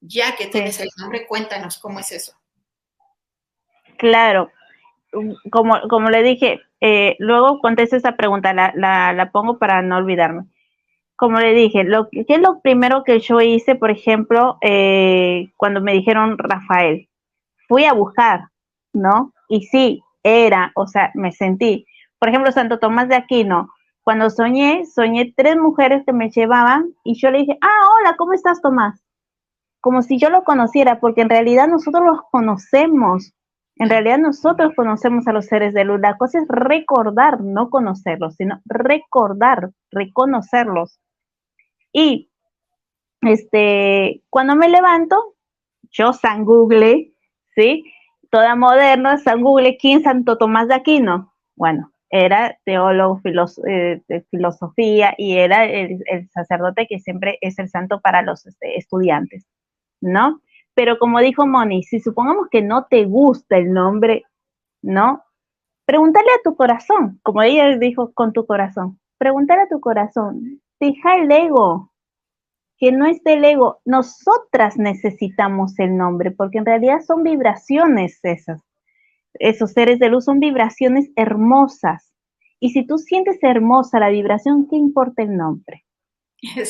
[0.01, 2.34] Ya que tienes el nombre, cuéntanos cómo es eso.
[3.97, 4.51] Claro,
[5.51, 10.45] como, como le dije, eh, luego contesto esa pregunta, la, la, pongo para no olvidarme.
[11.16, 15.82] Como le dije, lo, ¿qué es lo primero que yo hice, por ejemplo, eh, cuando
[15.82, 17.07] me dijeron Rafael?
[17.68, 18.49] fui a buscar,
[18.93, 19.34] ¿no?
[19.47, 21.86] Y sí, era, o sea, me sentí.
[22.20, 23.70] Por ejemplo, Santo Tomás de Aquino,
[24.03, 28.34] cuando soñé, soñé tres mujeres que me llevaban y yo le dije, ah, hola, ¿cómo
[28.34, 29.03] estás, Tomás?
[29.82, 33.34] Como si yo lo conociera, porque en realidad nosotros los conocemos.
[33.78, 35.99] En realidad nosotros conocemos a los seres de luz.
[35.99, 40.99] La cosa es recordar, no conocerlos, sino recordar, reconocerlos.
[41.91, 42.30] Y
[43.21, 45.36] este, cuando me levanto,
[45.91, 47.13] yo San Google,
[47.55, 47.84] ¿sí?
[48.30, 51.34] Toda moderna, San Google, ¿quién Santo Tomás de Aquino?
[51.55, 53.21] Bueno, era teólogo
[53.67, 55.99] eh, de filosofía y era el,
[56.32, 59.45] sacerdote que siempre es el santo para los este, estudiantes,
[60.01, 60.41] ¿no?
[60.76, 64.23] Pero como dijo Moni, si supongamos que no te gusta el nombre,
[64.82, 65.23] ¿no?
[65.86, 71.17] Pregúntale a tu corazón, como ella dijo con tu corazón, pregúntale a tu corazón, deja
[71.17, 71.91] el ego,
[72.78, 78.61] que no es del ego, nosotras necesitamos el nombre, porque en realidad son vibraciones esas.
[79.36, 82.13] Esos seres de luz son vibraciones hermosas.
[82.59, 85.86] Y si tú sientes hermosa la vibración, ¿qué importa el nombre?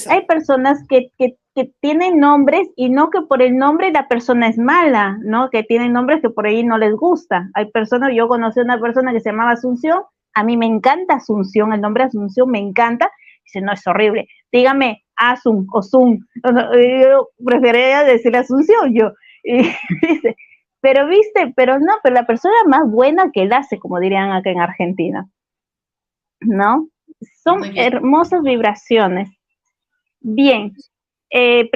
[0.10, 1.38] Hay personas que, que,
[1.80, 5.50] tienen nombres y no que por el nombre la persona es mala, ¿no?
[5.50, 7.50] Que tienen nombres que por ahí no les gusta.
[7.54, 10.02] Hay personas, yo conocí a una persona que se llamaba Asunción,
[10.34, 13.10] a mí me encanta Asunción, el nombre Asunción me encanta,
[13.46, 14.28] dice, no, es horrible.
[14.52, 16.28] Dígame, Asun o Sun.
[16.44, 19.12] Yo preferiría decir Asunción yo.
[19.48, 19.58] Y
[20.02, 20.36] dice,
[20.82, 24.50] pero viste, pero no, pero la persona más buena que él hace, como dirían acá
[24.50, 25.30] en Argentina.
[26.42, 26.90] ¿No?
[27.44, 29.30] Son hermosas vibraciones.
[30.20, 30.74] Bien,
[31.38, 31.70] eh,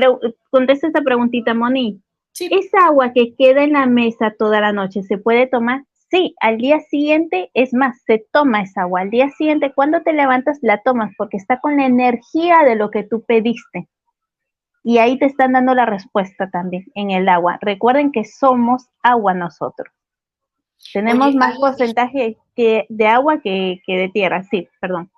[0.50, 2.02] contesta esta preguntita, Moni.
[2.40, 5.84] ¿Esa agua que queda en la mesa toda la noche se puede tomar?
[6.10, 9.02] Sí, al día siguiente, es más, se toma esa agua.
[9.02, 12.90] Al día siguiente, cuando te levantas, la tomas porque está con la energía de lo
[12.90, 13.90] que tú pediste.
[14.84, 17.60] Y ahí te están dando la respuesta también en el agua.
[17.62, 19.94] Recuerden que somos agua nosotros.
[20.94, 24.44] Tenemos más porcentaje que de agua que, de tierra.
[24.44, 25.12] Sí, perdón.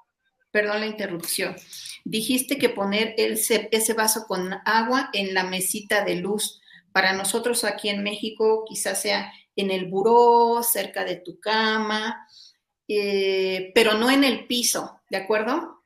[0.50, 1.56] Perdón la interrupción.
[2.04, 6.62] Dijiste que poner ese vaso con agua en la mesita de luz.
[6.92, 12.28] Para nosotros aquí en México quizás sea en el buró, cerca de tu cama.
[12.88, 15.82] eh, pero no en el piso, ¿de acuerdo?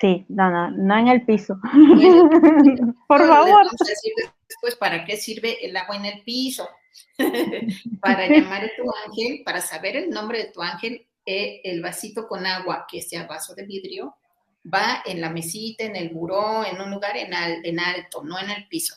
[0.00, 1.56] Sí, no, no, no en el piso.
[3.08, 3.66] Por favor.
[4.48, 6.68] Después para qué sirve el agua en el piso.
[8.00, 12.26] para llamar a tu ángel, para saber el nombre de tu ángel, eh, el vasito
[12.26, 14.16] con agua, que sea vaso de vidrio,
[14.64, 18.50] va en la mesita, en el buró, en un lugar en, en alto, no en
[18.50, 18.94] el piso.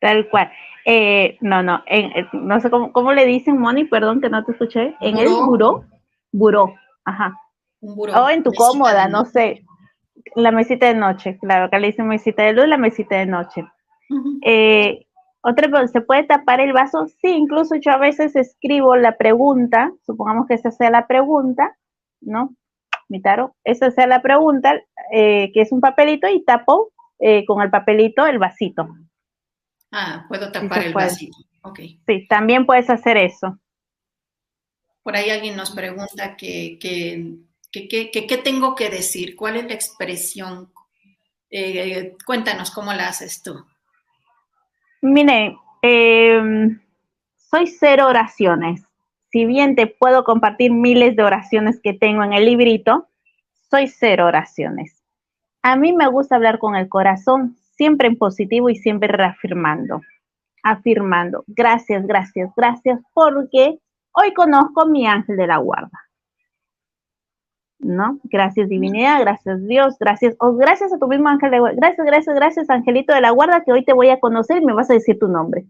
[0.00, 0.50] Tal cual.
[0.84, 1.84] Eh, no, no,
[2.32, 4.96] no sé cómo, le dicen, Moni, perdón que no te escuché.
[5.00, 5.84] En el buró,
[6.32, 6.74] buró,
[7.04, 7.38] ajá.
[7.80, 8.12] Un buró.
[8.14, 9.64] O en tu cómoda, no sé.
[10.34, 13.64] La mesita de noche, claro, acá le dicen mesita de luz, la mesita de noche.
[14.44, 15.06] eh,
[15.42, 17.06] otra, ¿se puede tapar el vaso?
[17.06, 21.76] Sí, incluso yo a veces escribo la pregunta, supongamos que esa sea la pregunta,
[22.20, 22.54] ¿no?
[23.12, 23.20] Mi
[23.62, 24.80] esa sea la pregunta,
[25.12, 28.88] eh, que es un papelito y tapo eh, con el papelito el vasito.
[29.90, 31.36] Ah, puedo tapar el vasito.
[31.62, 31.80] Ok.
[32.06, 33.58] Sí, también puedes hacer eso.
[35.02, 40.72] Por ahí alguien nos pregunta que, qué tengo que decir, cuál es la expresión.
[41.50, 43.62] Eh, cuéntanos cómo la haces tú.
[45.02, 46.80] Mire, em,
[47.36, 48.82] soy cero oraciones.
[49.32, 53.08] Si bien te puedo compartir miles de oraciones que tengo en el librito,
[53.70, 55.02] soy cero oraciones.
[55.62, 60.02] A mí me gusta hablar con el corazón, siempre en positivo y siempre reafirmando,
[60.62, 63.78] afirmando, gracias, gracias, gracias, porque
[64.12, 65.98] hoy conozco mi ángel de la guarda.
[67.78, 68.20] ¿no?
[68.24, 72.36] Gracias divinidad, gracias Dios, gracias, o gracias a tu mismo ángel de guarda, gracias, gracias,
[72.36, 74.94] gracias angelito de la guarda que hoy te voy a conocer y me vas a
[74.94, 75.64] decir tu nombre.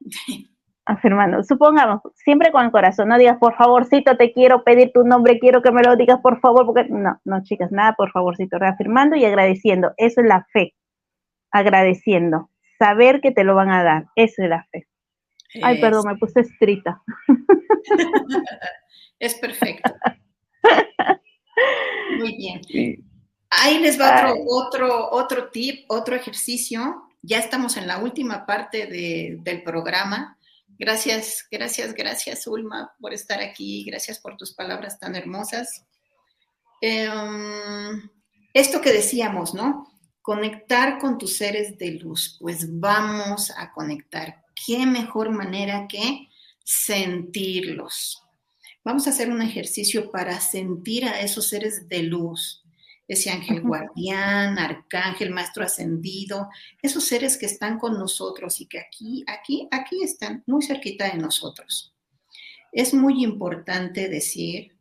[0.86, 5.38] Afirmando, supongamos, siempre con el corazón, no digas por favorcito, te quiero pedir tu nombre,
[5.38, 9.14] quiero que me lo digas por favor, porque no, no chicas, nada por favorcito, reafirmando
[9.14, 10.74] y agradeciendo, eso es la fe,
[11.52, 14.88] agradeciendo, saber que te lo van a dar, eso es la fe.
[15.62, 17.02] Ay, perdón, me puse estrita.
[19.18, 19.92] es perfecto.
[22.18, 22.60] Muy bien.
[23.50, 27.02] Ahí les va otro, otro, otro tip, otro ejercicio.
[27.22, 30.38] Ya estamos en la última parte del programa.
[30.80, 33.84] Gracias, gracias, gracias, Ulma, por estar aquí.
[33.84, 35.84] Gracias por tus palabras tan hermosas.
[36.80, 38.08] Em,
[38.54, 39.92] esto que decíamos, ¿no?
[40.22, 42.38] Conectar con tus seres de luz.
[42.40, 44.42] Pues vamos a conectar.
[44.54, 46.28] ¿Qué mejor manera que
[46.64, 48.22] sentirlos?
[48.82, 52.59] Vamos a hacer un ejercicio para sentir a esos seres de luz,
[53.10, 56.48] ese ángel guardián, arcángel, maestro ascendido,
[56.80, 61.18] esos seres que están con nosotros y que aquí, aquí, aquí están muy cerquita de
[61.18, 61.92] nosotros.
[62.70, 64.76] Es muy importante decir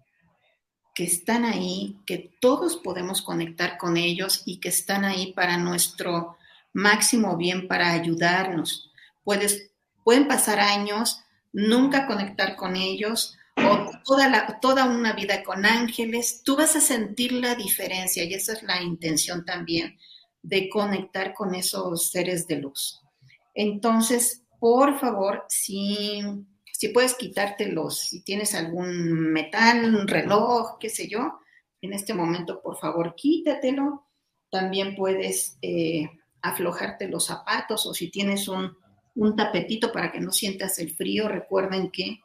[0.94, 6.38] que están ahí, que todos podemos conectar con ellos y que están ahí para nuestro
[6.72, 8.92] máximo bien, para ayudarnos.
[9.24, 9.72] Puedes,
[10.04, 16.56] pueden pasar años, nunca conectar con ellos, o toda, toda una vida con ángeles, tú
[16.56, 19.98] vas a sentir la diferencia y esa es la intención también
[20.42, 23.02] de conectar con esos seres de luz.
[23.54, 26.22] Entonces, por favor, si,
[26.72, 31.40] si puedes quitártelos, si tienes algún metal, un reloj, qué sé yo,
[31.82, 34.06] en este momento, por favor, quítatelo.
[34.52, 36.10] También puedes eh,
[36.42, 38.76] aflojarte los zapatos o si tienes un,
[39.16, 42.20] un tapetito para que no sientas el frío, recuerden que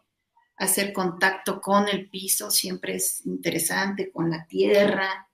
[0.57, 5.29] hacer contacto con el piso siempre es interesante, con la tierra,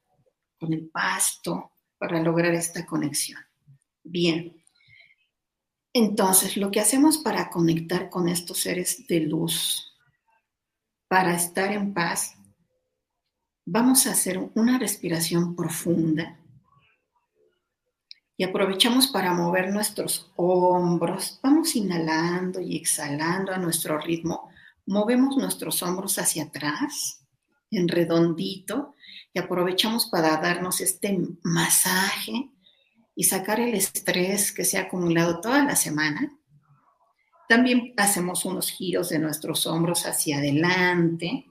[0.58, 3.40] con el pasto, para lograr esta conexión.
[4.02, 4.56] Bien.
[5.92, 9.92] Entonces, lo que hacemos para conectar con estos seres de luz,
[11.08, 12.36] para estar en paz,
[13.66, 16.38] vamos a hacer una respiración profunda
[18.36, 21.38] y aprovechamos para mover nuestros hombros.
[21.42, 24.49] Vamos inhalando y exhalando a nuestro ritmo
[24.90, 27.24] movemos nuestros hombros hacia atrás,
[27.70, 28.96] en redondito,
[29.32, 32.50] y aprovechamos para darnos este masaje
[33.14, 36.36] y sacar el estrés que se ha acumulado toda la semana.
[37.48, 41.46] También hacemos unos giros de nuestros hombros hacia adelante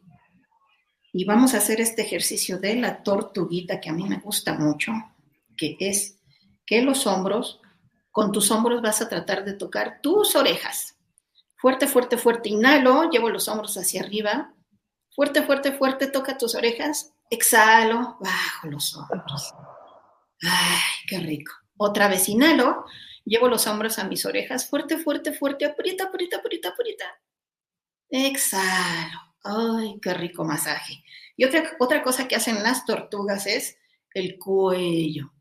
[1.14, 4.92] y vamos a hacer este ejercicio de la tortuguita que a mí me gusta mucho,
[5.56, 6.18] que es
[6.66, 7.62] que los hombros,
[8.12, 10.99] con tus hombros vas a tratar de tocar tus orejas.
[11.60, 12.50] Fuerte, fuerte, fuerte.
[12.50, 14.54] Inhalo, llevo los hombros hacia arriba.
[15.14, 16.08] Fuerte, fuerte, fuerte.
[16.08, 17.14] Toca tus orejas.
[17.30, 19.54] Exhalo, bajo los hombros.
[20.42, 21.54] Ay, qué rico.
[21.78, 22.86] Otra vez inhalo,
[23.26, 24.70] llevo los hombros a mis orejas.
[24.70, 25.66] Fuerte, fuerte, fuerte.
[25.66, 27.06] Aprieta, aprieta, aprieta, aprieta.
[28.10, 29.20] Exhalo.
[29.44, 31.04] Ay, qué rico masaje.
[31.36, 33.78] Y otra, otra cosa que hacen las tortugas es
[34.14, 35.34] el cuello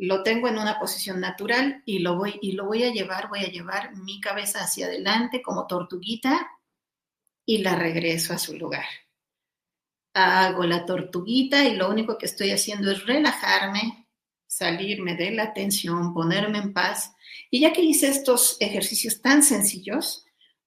[0.00, 3.40] lo tengo en una posición natural y lo voy y lo voy a llevar, voy
[3.40, 6.50] a llevar mi cabeza hacia adelante como tortuguita
[7.44, 8.86] y la regreso a su lugar.
[10.14, 14.08] hago la tortuguita y lo único que estoy haciendo es relajarme,
[14.46, 17.12] salirme de la tensión, ponerme en paz.
[17.50, 20.24] Y ya que hice estos ejercicios tan sencillos,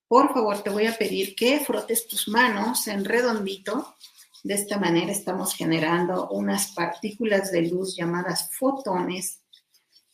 [0.07, 3.95] por favor te voy a pedir que frotes tus manos en redondito.
[4.43, 9.41] De esta manera estamos generando unas partículas de luz llamadas fotones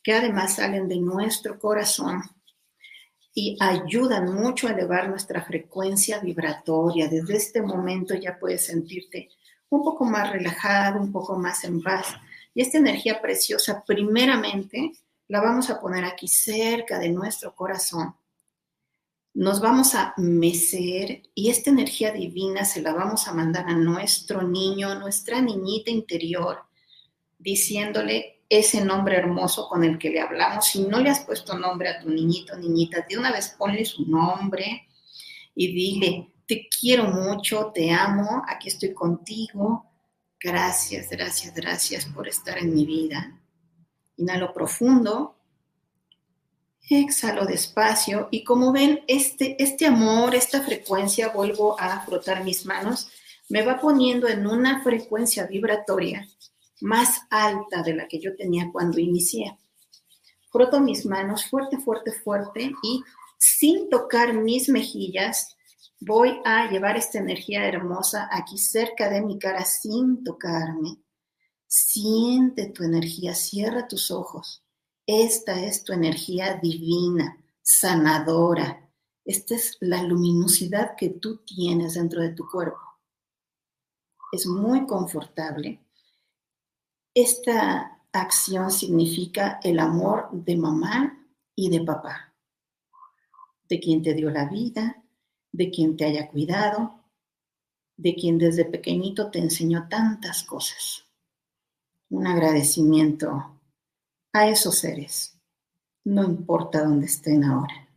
[0.04, 2.22] que además salen de nuestro corazón
[3.34, 7.08] y ayudan mucho a elevar nuestra frecuencia vibratoria.
[7.08, 9.30] Desde este momento ya puedes sentirte
[9.70, 12.16] un poco más relajado, un poco más en paz.
[12.54, 14.92] Y esta energía preciosa, primeramente,
[15.28, 18.16] la vamos a poner aquí cerca de nuestro corazón.
[19.40, 24.42] Nos vamos a mecer y esta energía divina se la vamos a mandar a nuestro
[24.42, 26.64] niño, nuestra niñita interior,
[27.38, 30.66] diciéndole, ese nombre hermoso con el que le hablamos.
[30.66, 34.06] Si no le has puesto nombre a tu niñito, niñita, de una vez ponle su
[34.06, 34.90] nombre
[35.56, 39.86] y dile, te quiero mucho, te amo, aquí estoy contigo.
[40.38, 43.40] Gracias, gracias, gracias por estar en mi vida.
[44.18, 45.39] Inhalo profundo.
[46.90, 53.10] Exhalo despacio y como ven, este, este amor, esta frecuencia, vuelvo a frotar mis manos,
[53.48, 56.28] me va poniendo en una frecuencia vibratoria
[56.82, 59.58] más alta de la que yo tenía cuando inicié.
[60.52, 63.04] Froto mis manos fuerte, fuerte, fuerte y
[63.38, 65.56] sin tocar mis mejillas,
[66.00, 70.98] voy a llevar esta energía hermosa aquí cerca de mi cara sin tocarme.
[71.68, 74.64] Siente tu energía, cierra tus ojos.
[75.12, 78.88] Esta es tu energía divina, sanadora.
[79.26, 82.78] Esta es la luminosidad que tú tienes dentro de tu cuerpo.
[84.32, 85.80] Es muy confortable
[87.14, 92.34] esta acción significa el amor de mamá y de papá,
[93.68, 95.04] de quien te dio la vida,
[95.52, 97.04] de quien te haya cuidado,
[97.98, 101.04] de quien desde pequeñito te enseñó tantas cosas.
[102.10, 103.59] Un agradecimiento
[104.34, 105.38] a esos seres,
[106.04, 107.88] no importa dónde estén ahora.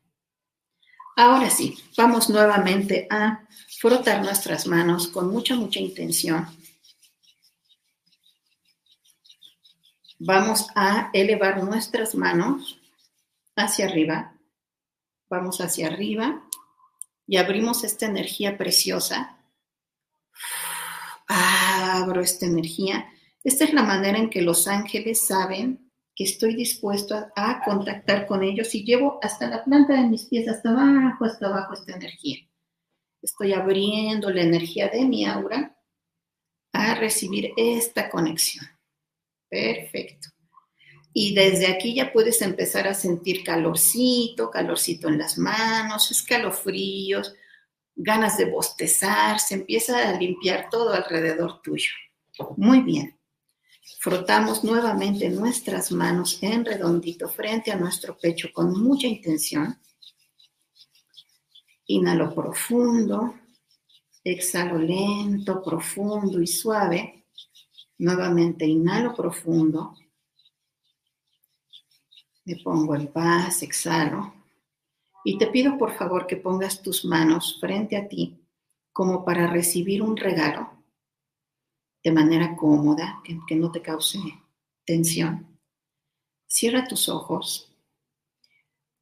[1.16, 3.46] Ahora sí, vamos nuevamente a
[3.78, 6.46] frotar nuestras manos con mucha, mucha intención
[10.24, 12.78] Vamos a elevar nuestras manos
[13.56, 14.38] hacia arriba.
[15.28, 16.48] Vamos hacia arriba
[17.26, 19.36] y abrimos esta energía preciosa.
[21.26, 23.12] Abro esta energía.
[23.42, 28.42] Esta es la manera en que los ángeles saben que estoy dispuesto a, contactar con
[28.42, 32.38] ellos y llevo hasta la planta de mis pies, hasta abajo, hasta abajo esta energía.
[33.22, 35.76] Estoy abriendo la energía de mi aura
[36.72, 38.66] a recibir esta conexión.
[39.48, 40.28] Perfecto.
[41.14, 47.34] Y desde aquí ya puedes empezar a sentir calorcito, calorcito en las manos, escalofríos,
[47.94, 51.90] ganas de bostezar, se empieza a limpiar todo alrededor tuyo.
[52.56, 53.18] Muy bien.
[54.02, 59.78] Frotamos nuevamente nuestras manos en redondito frente a nuestro pecho con mucha intención.
[61.86, 63.36] Inhalo profundo,
[64.24, 67.26] exhalo lento, profundo y suave.
[67.98, 69.94] Nuevamente inhalo profundo.
[72.44, 74.34] Me pongo en paz, exhalo.
[75.24, 78.36] Y te pido por favor que pongas tus manos frente a ti
[78.92, 80.81] como para recibir un regalo
[82.02, 84.18] de manera cómoda, que, no te cause
[84.84, 85.58] tensión.
[86.46, 87.72] Cierra tus ojos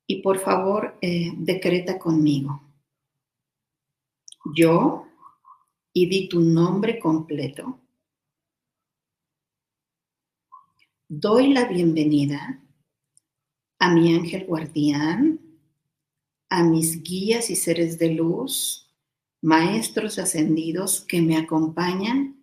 [0.07, 2.61] y por favor eh, decreta conmigo.
[4.55, 5.07] Yo,
[5.93, 7.81] y di tu nombre completo,
[11.09, 12.63] doy la bienvenida
[13.79, 15.41] a mi ángel guardián,
[16.49, 18.89] a mis guías y seres de luz,
[19.41, 22.40] maestros ascendidos que me acompañan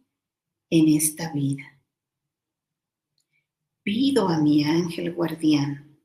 [0.69, 1.79] en esta vida.
[3.83, 5.97] Pido a mi ángel guardián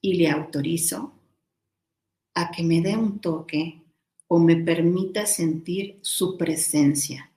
[0.00, 1.12] y le autorizo
[2.34, 3.82] a que me dé un toque
[4.26, 7.32] o me permita sentir su presencia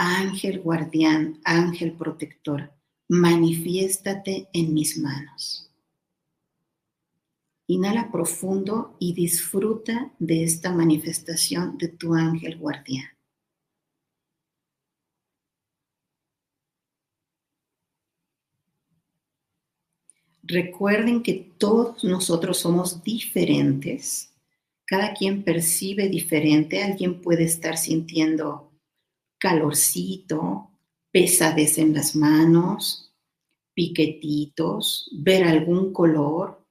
[0.00, 2.72] Ángel guardián, ángel protector,
[3.08, 5.72] manifiéstate en mis manos.
[7.66, 13.08] Inhala profundo y disfruta de esta manifestación de tu ángel guardián.
[20.50, 24.32] Recuerden que todos nosotros somos diferentes.
[24.86, 26.82] Cada quien percibe diferente.
[26.82, 28.72] Alguien puede estar sintiendo
[29.38, 30.70] calorcito,
[31.12, 33.14] pesadez en las manos,
[33.74, 36.66] piquetitos, ver algún color,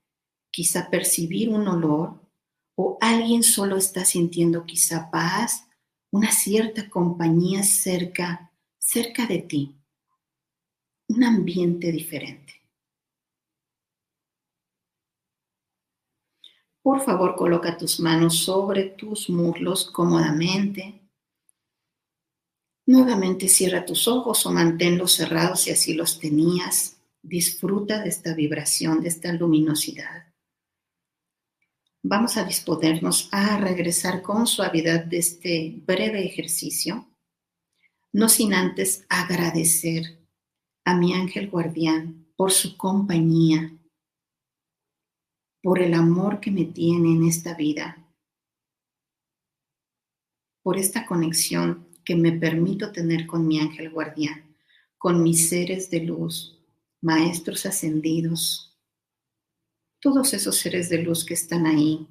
[0.51, 2.19] quizá percibir un olor,
[2.75, 5.67] o alguien solo está sintiendo quizá paz
[6.11, 9.75] una cierta compañía cerca, cerca de ti,
[11.09, 12.56] un ambiente diferente.
[16.88, 21.01] Por favor, coloca tus manos sobre tus muslos cómodamente.
[22.85, 26.95] Nuevamente cierra tus ojos o manténlos cerrados si así los tenías.
[27.21, 30.33] Disfruta de esta vibración, de esta luminosidad.
[32.03, 37.05] Vamos a disponernos a regresar con suavidad de este breve ejercicio,
[38.13, 40.25] no sin antes agradecer
[40.85, 43.77] a mi ángel guardián por su compañía,
[45.68, 48.01] por el amor que me tiene en esta vida,
[50.63, 54.55] por esta conexión que me permito tener con mi ángel guardián,
[54.97, 56.57] con mis seres de luz,
[57.01, 58.80] maestros ascendidos,
[59.99, 62.07] todos esos seres de luz que están ahí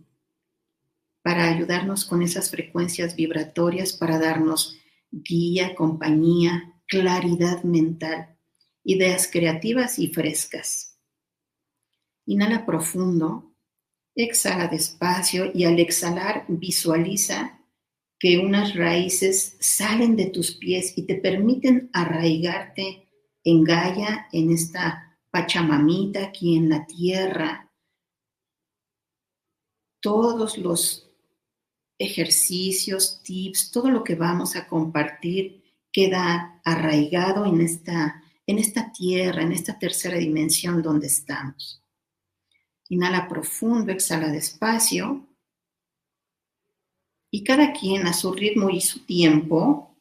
[1.23, 4.77] para ayudarnos con esas frecuencias vibratorias, para darnos
[5.11, 8.37] guía, compañía, claridad mental,
[8.85, 10.96] ideas creativas y frescas.
[12.27, 13.55] Inhala profundo,
[14.15, 17.61] exhala despacio y al exhalar visualiza
[18.19, 23.09] que unas raíces salen de tus pies y te permiten arraigarte
[23.45, 27.71] en Gaia, en esta Pachamamita aquí en la tierra.
[30.01, 31.11] Todos los
[31.99, 35.63] ejercicios, tips, todo lo que vamos a compartir
[35.93, 41.86] queda arraigado en esta, en esta tierra, en esta tercera dimensión donde estamos.
[42.89, 45.27] Inhala profundo, exhala despacio.
[47.31, 49.97] Y cada quien a su ritmo y su tiempo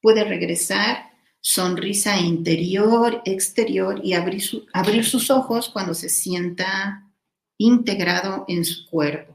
[0.00, 1.10] puede regresar,
[1.40, 7.10] sonrisa interior, exterior y abrir, abrir sus ojos cuando se sienta
[7.58, 9.33] integrado en su cuerpo.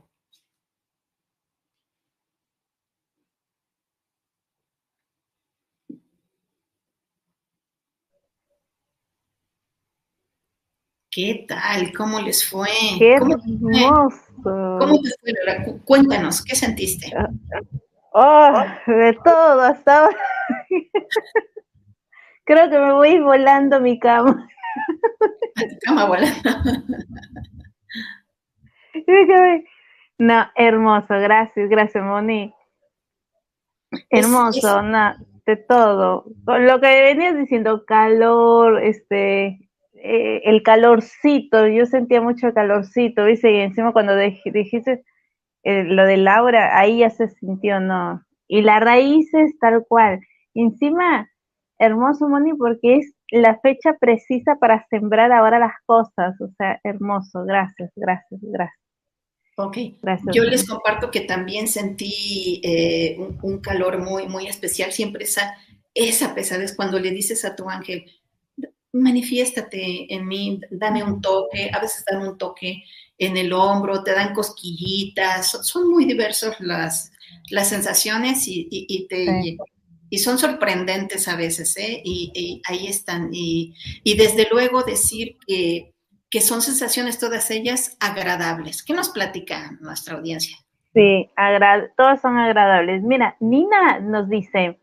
[11.11, 11.91] ¿Qué tal?
[11.97, 12.69] ¿Cómo les fue?
[12.99, 14.77] ¡Qué ¿Cómo hermoso!
[14.79, 15.65] ¿Cómo te fue, Laura?
[15.83, 17.11] Cuéntanos, ¿qué sentiste?
[18.11, 20.17] Oh, de todo hasta ahora.
[22.45, 24.47] Creo que me voy volando a mi cama.
[25.55, 26.49] A tu cama volando.
[30.21, 32.53] No, hermoso, gracias, gracias, Moni.
[34.09, 36.25] Hermoso, no, de todo.
[36.45, 39.68] Lo que venías diciendo, calor, este,
[40.01, 43.51] eh, el calorcito, yo sentía mucho calorcito, ¿viste?
[43.51, 45.03] Y encima cuando dijiste
[45.63, 48.23] eh, lo de Laura, ahí ya se sintió, ¿no?
[48.47, 50.19] Y la raíz es tal cual.
[50.53, 51.29] encima,
[51.77, 56.39] hermoso, Moni, porque es la fecha precisa para sembrar ahora las cosas.
[56.41, 57.43] O sea, hermoso.
[57.45, 58.79] Gracias, gracias, gracias.
[59.57, 59.77] Ok.
[60.01, 60.35] Gracias.
[60.35, 64.91] Yo les comparto que también sentí eh, un, un, calor muy, muy especial.
[64.91, 65.57] Siempre esa,
[65.93, 68.05] esa pesadez cuando le dices a tu ángel,
[68.93, 72.83] manifiéstate en mí, dame un toque, a veces dan un toque
[73.17, 77.11] en el hombro, te dan cosquillitas, son, muy diversas las,
[77.49, 79.57] las sensaciones y, te,
[80.09, 82.01] y, son sorprendentes a veces, ¿eh?
[82.03, 83.29] y, ahí están.
[83.31, 83.75] Y,
[84.05, 85.93] desde luego decir que,
[86.29, 88.83] que son sensaciones todas ellas agradables.
[88.83, 90.57] ¿Qué nos platica nuestra audiencia?
[90.93, 91.29] Sí,
[91.97, 93.03] todas son agradables.
[93.03, 94.78] Mira, Nina nos dice,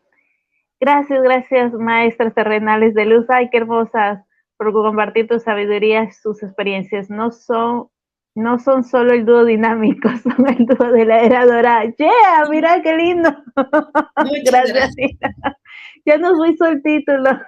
[0.79, 3.25] Gracias, gracias, maestras terrenales de luz.
[3.29, 4.23] Ay, qué hermosas
[4.57, 7.09] por compartir tu sabiduría, sus experiencias.
[7.09, 7.89] No son,
[8.35, 11.85] no son solo el dúo dinámico, son el dúo de la era dorada.
[11.97, 12.47] ¡Yeah!
[12.49, 13.29] Mira qué lindo.
[14.45, 14.95] gracias.
[16.05, 17.39] Ya nos hizo el título.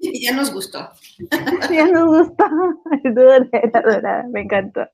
[0.00, 0.90] ya nos gustó.
[1.70, 2.44] ya nos gustó
[3.04, 4.26] el dúo de la era dorada.
[4.30, 4.88] Me encantó.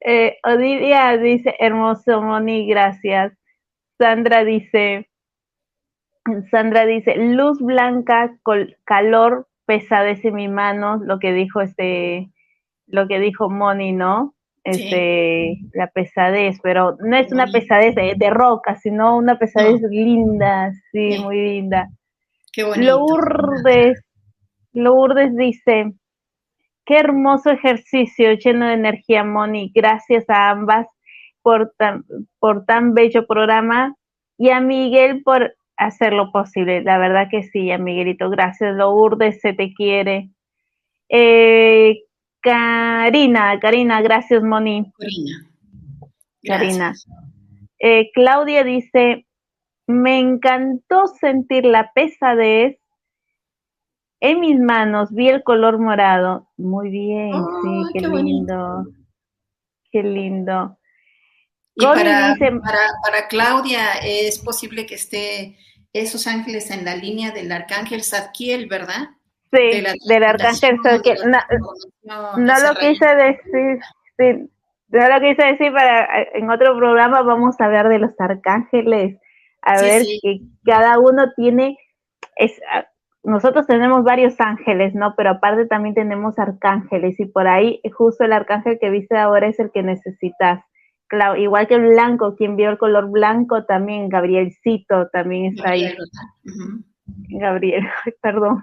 [0.00, 3.34] Eh, Odilia dice, hermoso, Moni, gracias.
[3.98, 5.09] Sandra dice,
[6.50, 8.36] Sandra dice, luz blanca,
[8.84, 12.30] calor, pesadez en mi mano, lo que dijo este,
[12.86, 14.34] lo que dijo Moni, ¿no?
[14.62, 21.18] Este, la pesadez, pero no es una pesadez de, roca, sino una pesadez linda, sí,
[21.22, 21.88] muy linda.
[22.52, 22.98] Qué bonito.
[22.98, 24.04] Lourdes,
[24.72, 25.92] Lourdes dice,
[26.84, 29.72] qué hermoso ejercicio lleno de energía, Moni.
[29.74, 30.86] Gracias a ambas
[31.42, 32.04] por tan,
[32.38, 33.94] por tan bello programa
[34.36, 36.82] y a Miguel por hacer lo posible.
[36.82, 38.30] La verdad que sí, Miguelito.
[38.30, 40.30] Gracias, Lourdes, se te quiere.
[41.08, 42.04] Eh,
[42.40, 44.92] Karina, Karina, gracias, Moni.
[44.98, 45.50] Karina.
[46.44, 46.94] Karina.
[47.78, 49.26] Eh, Claudia dice,
[49.86, 52.78] me encantó sentir la pesadez
[54.20, 56.48] en mis manos, vi el color morado.
[56.58, 58.84] Muy bien, sí, qué, lindo.
[59.90, 60.78] Qué lindo.
[61.74, 65.56] Y para, para, Claudia, es posible que esté
[65.92, 69.08] esos ángeles en la línea del arcángel Zadkiel, ¿verdad?
[69.52, 71.18] Sí, del arcángel Zadkiel.
[72.02, 73.78] No, lo quise decir,
[74.16, 74.50] sí,
[74.88, 79.18] no lo quise decir, para en otro programa vamos a hablar de los arcángeles,
[79.62, 81.76] a ver que cada uno tiene,
[82.36, 82.52] es,
[83.22, 85.14] nosotros tenemos varios ángeles, ¿no?
[85.16, 89.58] Pero aparte también tenemos arcángeles y por ahí justo el arcángel que viste ahora es
[89.58, 90.64] el que necesitas.
[91.10, 95.92] Claro, igual que el blanco, quien vio el color blanco también, Gabrielcito también está ahí.
[97.30, 97.82] Gabriel,
[98.22, 98.62] perdón.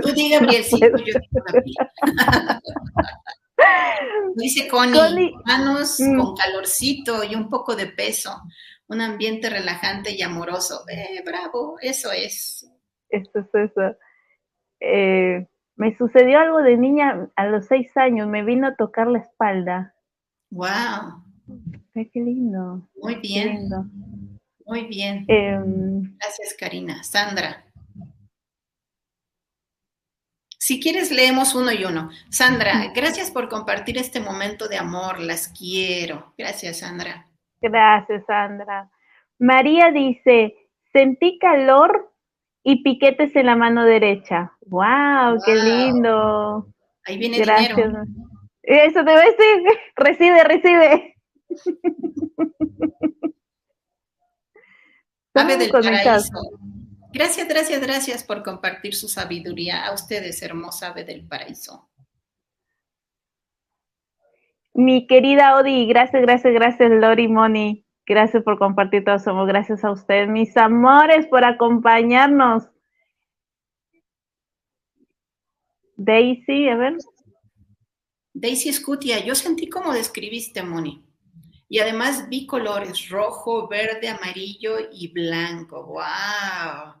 [0.00, 1.18] Tú di Gabrielcito, yo
[4.36, 6.16] Dice Connie, manos mm.
[6.16, 8.40] con calorcito y un poco de peso,
[8.86, 10.84] un ambiente relajante y amoroso.
[10.88, 12.70] Eh, bravo, eso es.
[13.08, 13.96] Eso es eso.
[14.78, 19.18] Eh, me sucedió algo de niña a los seis años, me vino a tocar la
[19.18, 19.96] espalda.
[20.50, 21.29] ¡Wow!
[21.94, 22.88] Qué lindo.
[22.96, 23.68] Muy bien.
[24.66, 25.24] Muy bien.
[25.28, 27.02] Em, Gracias, Karina.
[27.02, 27.64] Sandra.
[30.58, 32.10] Si quieres, leemos uno y uno.
[32.28, 35.18] Sandra, gracias por compartir este momento de amor.
[35.18, 36.32] Las quiero.
[36.38, 37.26] Gracias, Sandra.
[37.60, 38.90] Gracias, Sandra.
[39.38, 40.54] María dice,
[40.92, 42.12] sentí calor
[42.62, 44.52] y piquetes en la mano derecha.
[44.66, 45.40] ¡Wow!
[45.44, 46.66] ¡Qué lindo!
[47.06, 47.76] Ahí viene Gracias.
[47.76, 48.04] dinero.
[48.62, 49.62] Eso te voy a decir.
[49.96, 51.16] Recibe, recibe.
[55.34, 56.32] Ave del paraíso.
[57.12, 59.86] Gracias, gracias, gracias por compartir su sabiduría.
[59.86, 61.88] A ustedes, hermosa ave del paraíso.
[64.72, 67.84] Mi querida Odi, gracias, gracias, gracias, Lori Moni.
[68.06, 69.46] Gracias por compartir todo somos.
[69.46, 72.68] Gracias a ustedes, mis amores, por acompañarnos.
[75.96, 76.96] Daisy, a ver.
[78.32, 81.04] Daisy Scutia, yo sentí como describiste, Moni.
[81.72, 85.86] Y además vi colores rojo, verde, amarillo y blanco.
[85.86, 87.00] ¡Wow!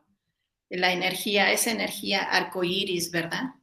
[0.68, 3.54] La energía, esa energía arcoíris, ¿verdad?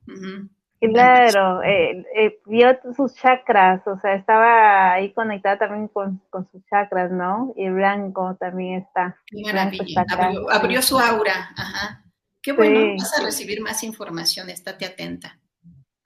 [0.82, 7.10] Claro, eh, eh, vio sus chakras, o sea, estaba ahí conectada también con, sus chakras,
[7.10, 7.53] ¿no?
[7.55, 9.18] Y blanco también está.
[9.28, 10.05] Qué maravilla.
[10.51, 12.03] Abrió, su aura, ajá.
[12.41, 15.39] Qué bueno, vas a recibir más información, estate atenta.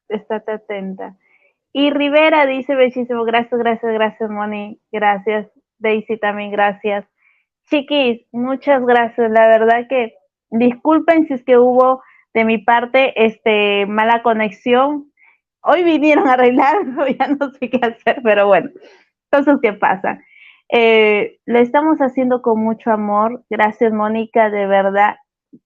[0.08, 1.18] Estate atenta.
[1.74, 5.48] Y Rivera dice bellísimo, gracias, gracias, gracias, Moni, gracias.
[5.80, 7.06] Daisy también, gracias.
[7.70, 9.32] Chiquis, muchas gracias.
[9.32, 10.14] La verdad que
[10.50, 12.02] disculpen si es que hubo
[12.34, 15.12] de mi parte este mala conexión.
[15.64, 18.70] Hoy vinieron a arreglarlo, ya no sé qué hacer, pero bueno,
[19.32, 20.22] cosas que pasan.
[20.70, 23.44] Eh, lo estamos haciendo con mucho amor.
[23.50, 25.16] Gracias, Mónica, de verdad.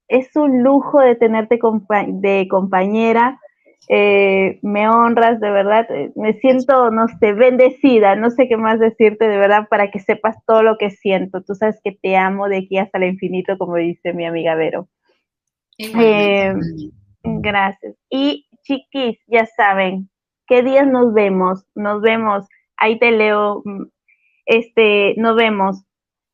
[0.08, 1.60] Es un lujo de tenerte
[2.08, 3.40] de compañera.
[3.88, 8.80] Eh, me honras, de verdad, eh, me siento, no sé, bendecida, no sé qué más
[8.80, 11.44] decirte, de verdad, para que sepas todo lo que siento.
[11.44, 14.88] Tú sabes que te amo de aquí hasta el infinito, como dice mi amiga Vero.
[15.78, 16.54] Eh,
[17.24, 17.96] gracias.
[18.10, 20.10] Y chiquis, ya saben,
[20.48, 21.66] ¿qué días nos vemos?
[21.76, 23.84] Nos vemos, ahí te leo, mm,
[24.48, 25.84] este, nos vemos.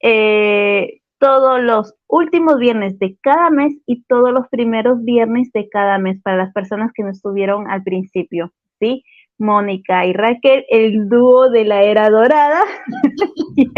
[0.02, 6.00] Eh, todos los últimos viernes de cada mes y todos los primeros viernes de cada
[6.00, 9.04] mes para las personas que no estuvieron al principio, ¿sí?
[9.38, 12.64] Mónica y Raquel, el dúo de la era dorada.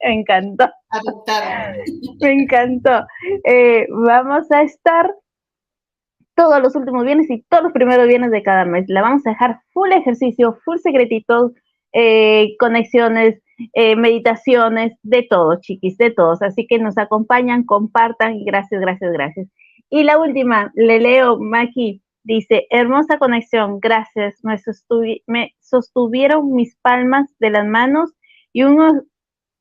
[0.00, 0.70] Me encantó.
[2.20, 3.06] Me encantó.
[3.44, 5.12] Eh, vamos a estar
[6.36, 8.84] todos los últimos viernes y todos los primeros viernes de cada mes.
[8.86, 11.52] La vamos a dejar full ejercicio, full secretitos,
[11.92, 13.40] eh, conexiones,
[13.72, 16.42] eh, meditaciones, de todo, chiquis, de todos.
[16.42, 19.48] Así que nos acompañan, compartan gracias, gracias, gracias.
[19.90, 24.56] Y la última, le leo, Maki, dice, hermosa conexión, gracias, me,
[25.26, 28.12] me sostuvieron mis palmas de las manos
[28.52, 29.02] y, uno,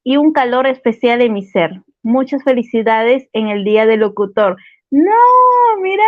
[0.04, 1.82] y un calor especial en mi ser.
[2.02, 4.58] Muchas felicidades en el Día del Locutor.
[4.92, 6.04] No, mira,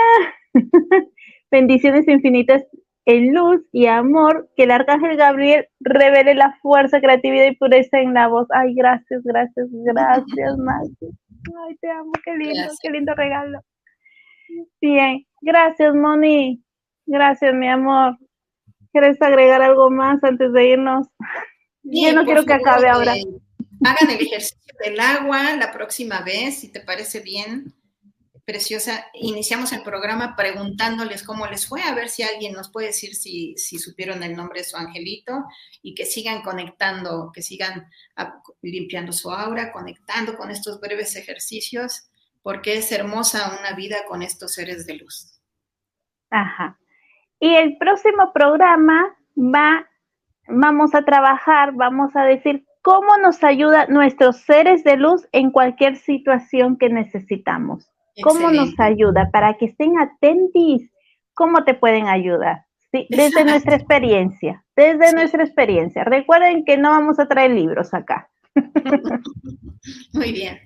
[1.52, 2.64] bendiciones infinitas
[3.06, 8.14] en luz y amor, que el arcángel Gabriel revele la fuerza, creatividad y pureza en
[8.14, 8.48] la voz.
[8.52, 11.12] Ay, gracias, gracias, gracias, Maggie.
[11.68, 13.60] Ay, te amo, qué lindo, qué lindo regalo.
[14.82, 16.64] Bien, gracias, Moni.
[17.06, 18.18] Gracias, mi amor.
[18.92, 21.08] ¿Quieres agregar algo más antes de irnos?
[21.84, 23.16] Yo no quiero que acabe ahora.
[23.16, 23.24] Eh,
[23.86, 27.75] hagan el ejercicio del agua la próxima vez, si te parece bien
[28.46, 29.08] preciosa.
[29.14, 33.56] Iniciamos el programa preguntándoles cómo les fue, a ver si alguien nos puede decir si,
[33.58, 35.46] supieron el nombre de su angelito
[35.82, 37.90] y que sigan conectando, que sigan
[38.62, 42.10] limpiando su aura, conectando con estos breves ejercicios,
[42.44, 45.42] porque es hermosa una vida con estos seres de luz.
[46.30, 46.78] Ajá.
[47.40, 49.90] Y el próximo programa va,
[50.48, 55.98] vamos a trabajar, vamos a decir cómo nos ayuda nuestros seres de luz en cualquier
[55.98, 57.90] situación que necesitamos.
[58.22, 59.30] ¿Cómo nos ayuda?
[59.32, 60.82] Para que estén atentos,
[61.34, 62.66] ¿cómo te pueden ayudar?
[62.92, 66.04] Sí, desde nuestra experiencia, desde nuestra experiencia.
[66.04, 68.30] Recuerden que no vamos a traer libros acá.
[70.14, 70.60] Muy bien.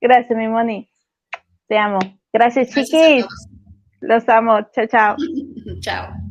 [0.00, 0.88] Gracias, mi Moni.
[1.66, 1.98] Te amo.
[2.32, 3.26] Gracias, Gracias chiquis.
[4.00, 4.60] Los amo.
[4.72, 5.16] Chao, chao.
[5.80, 6.27] chao.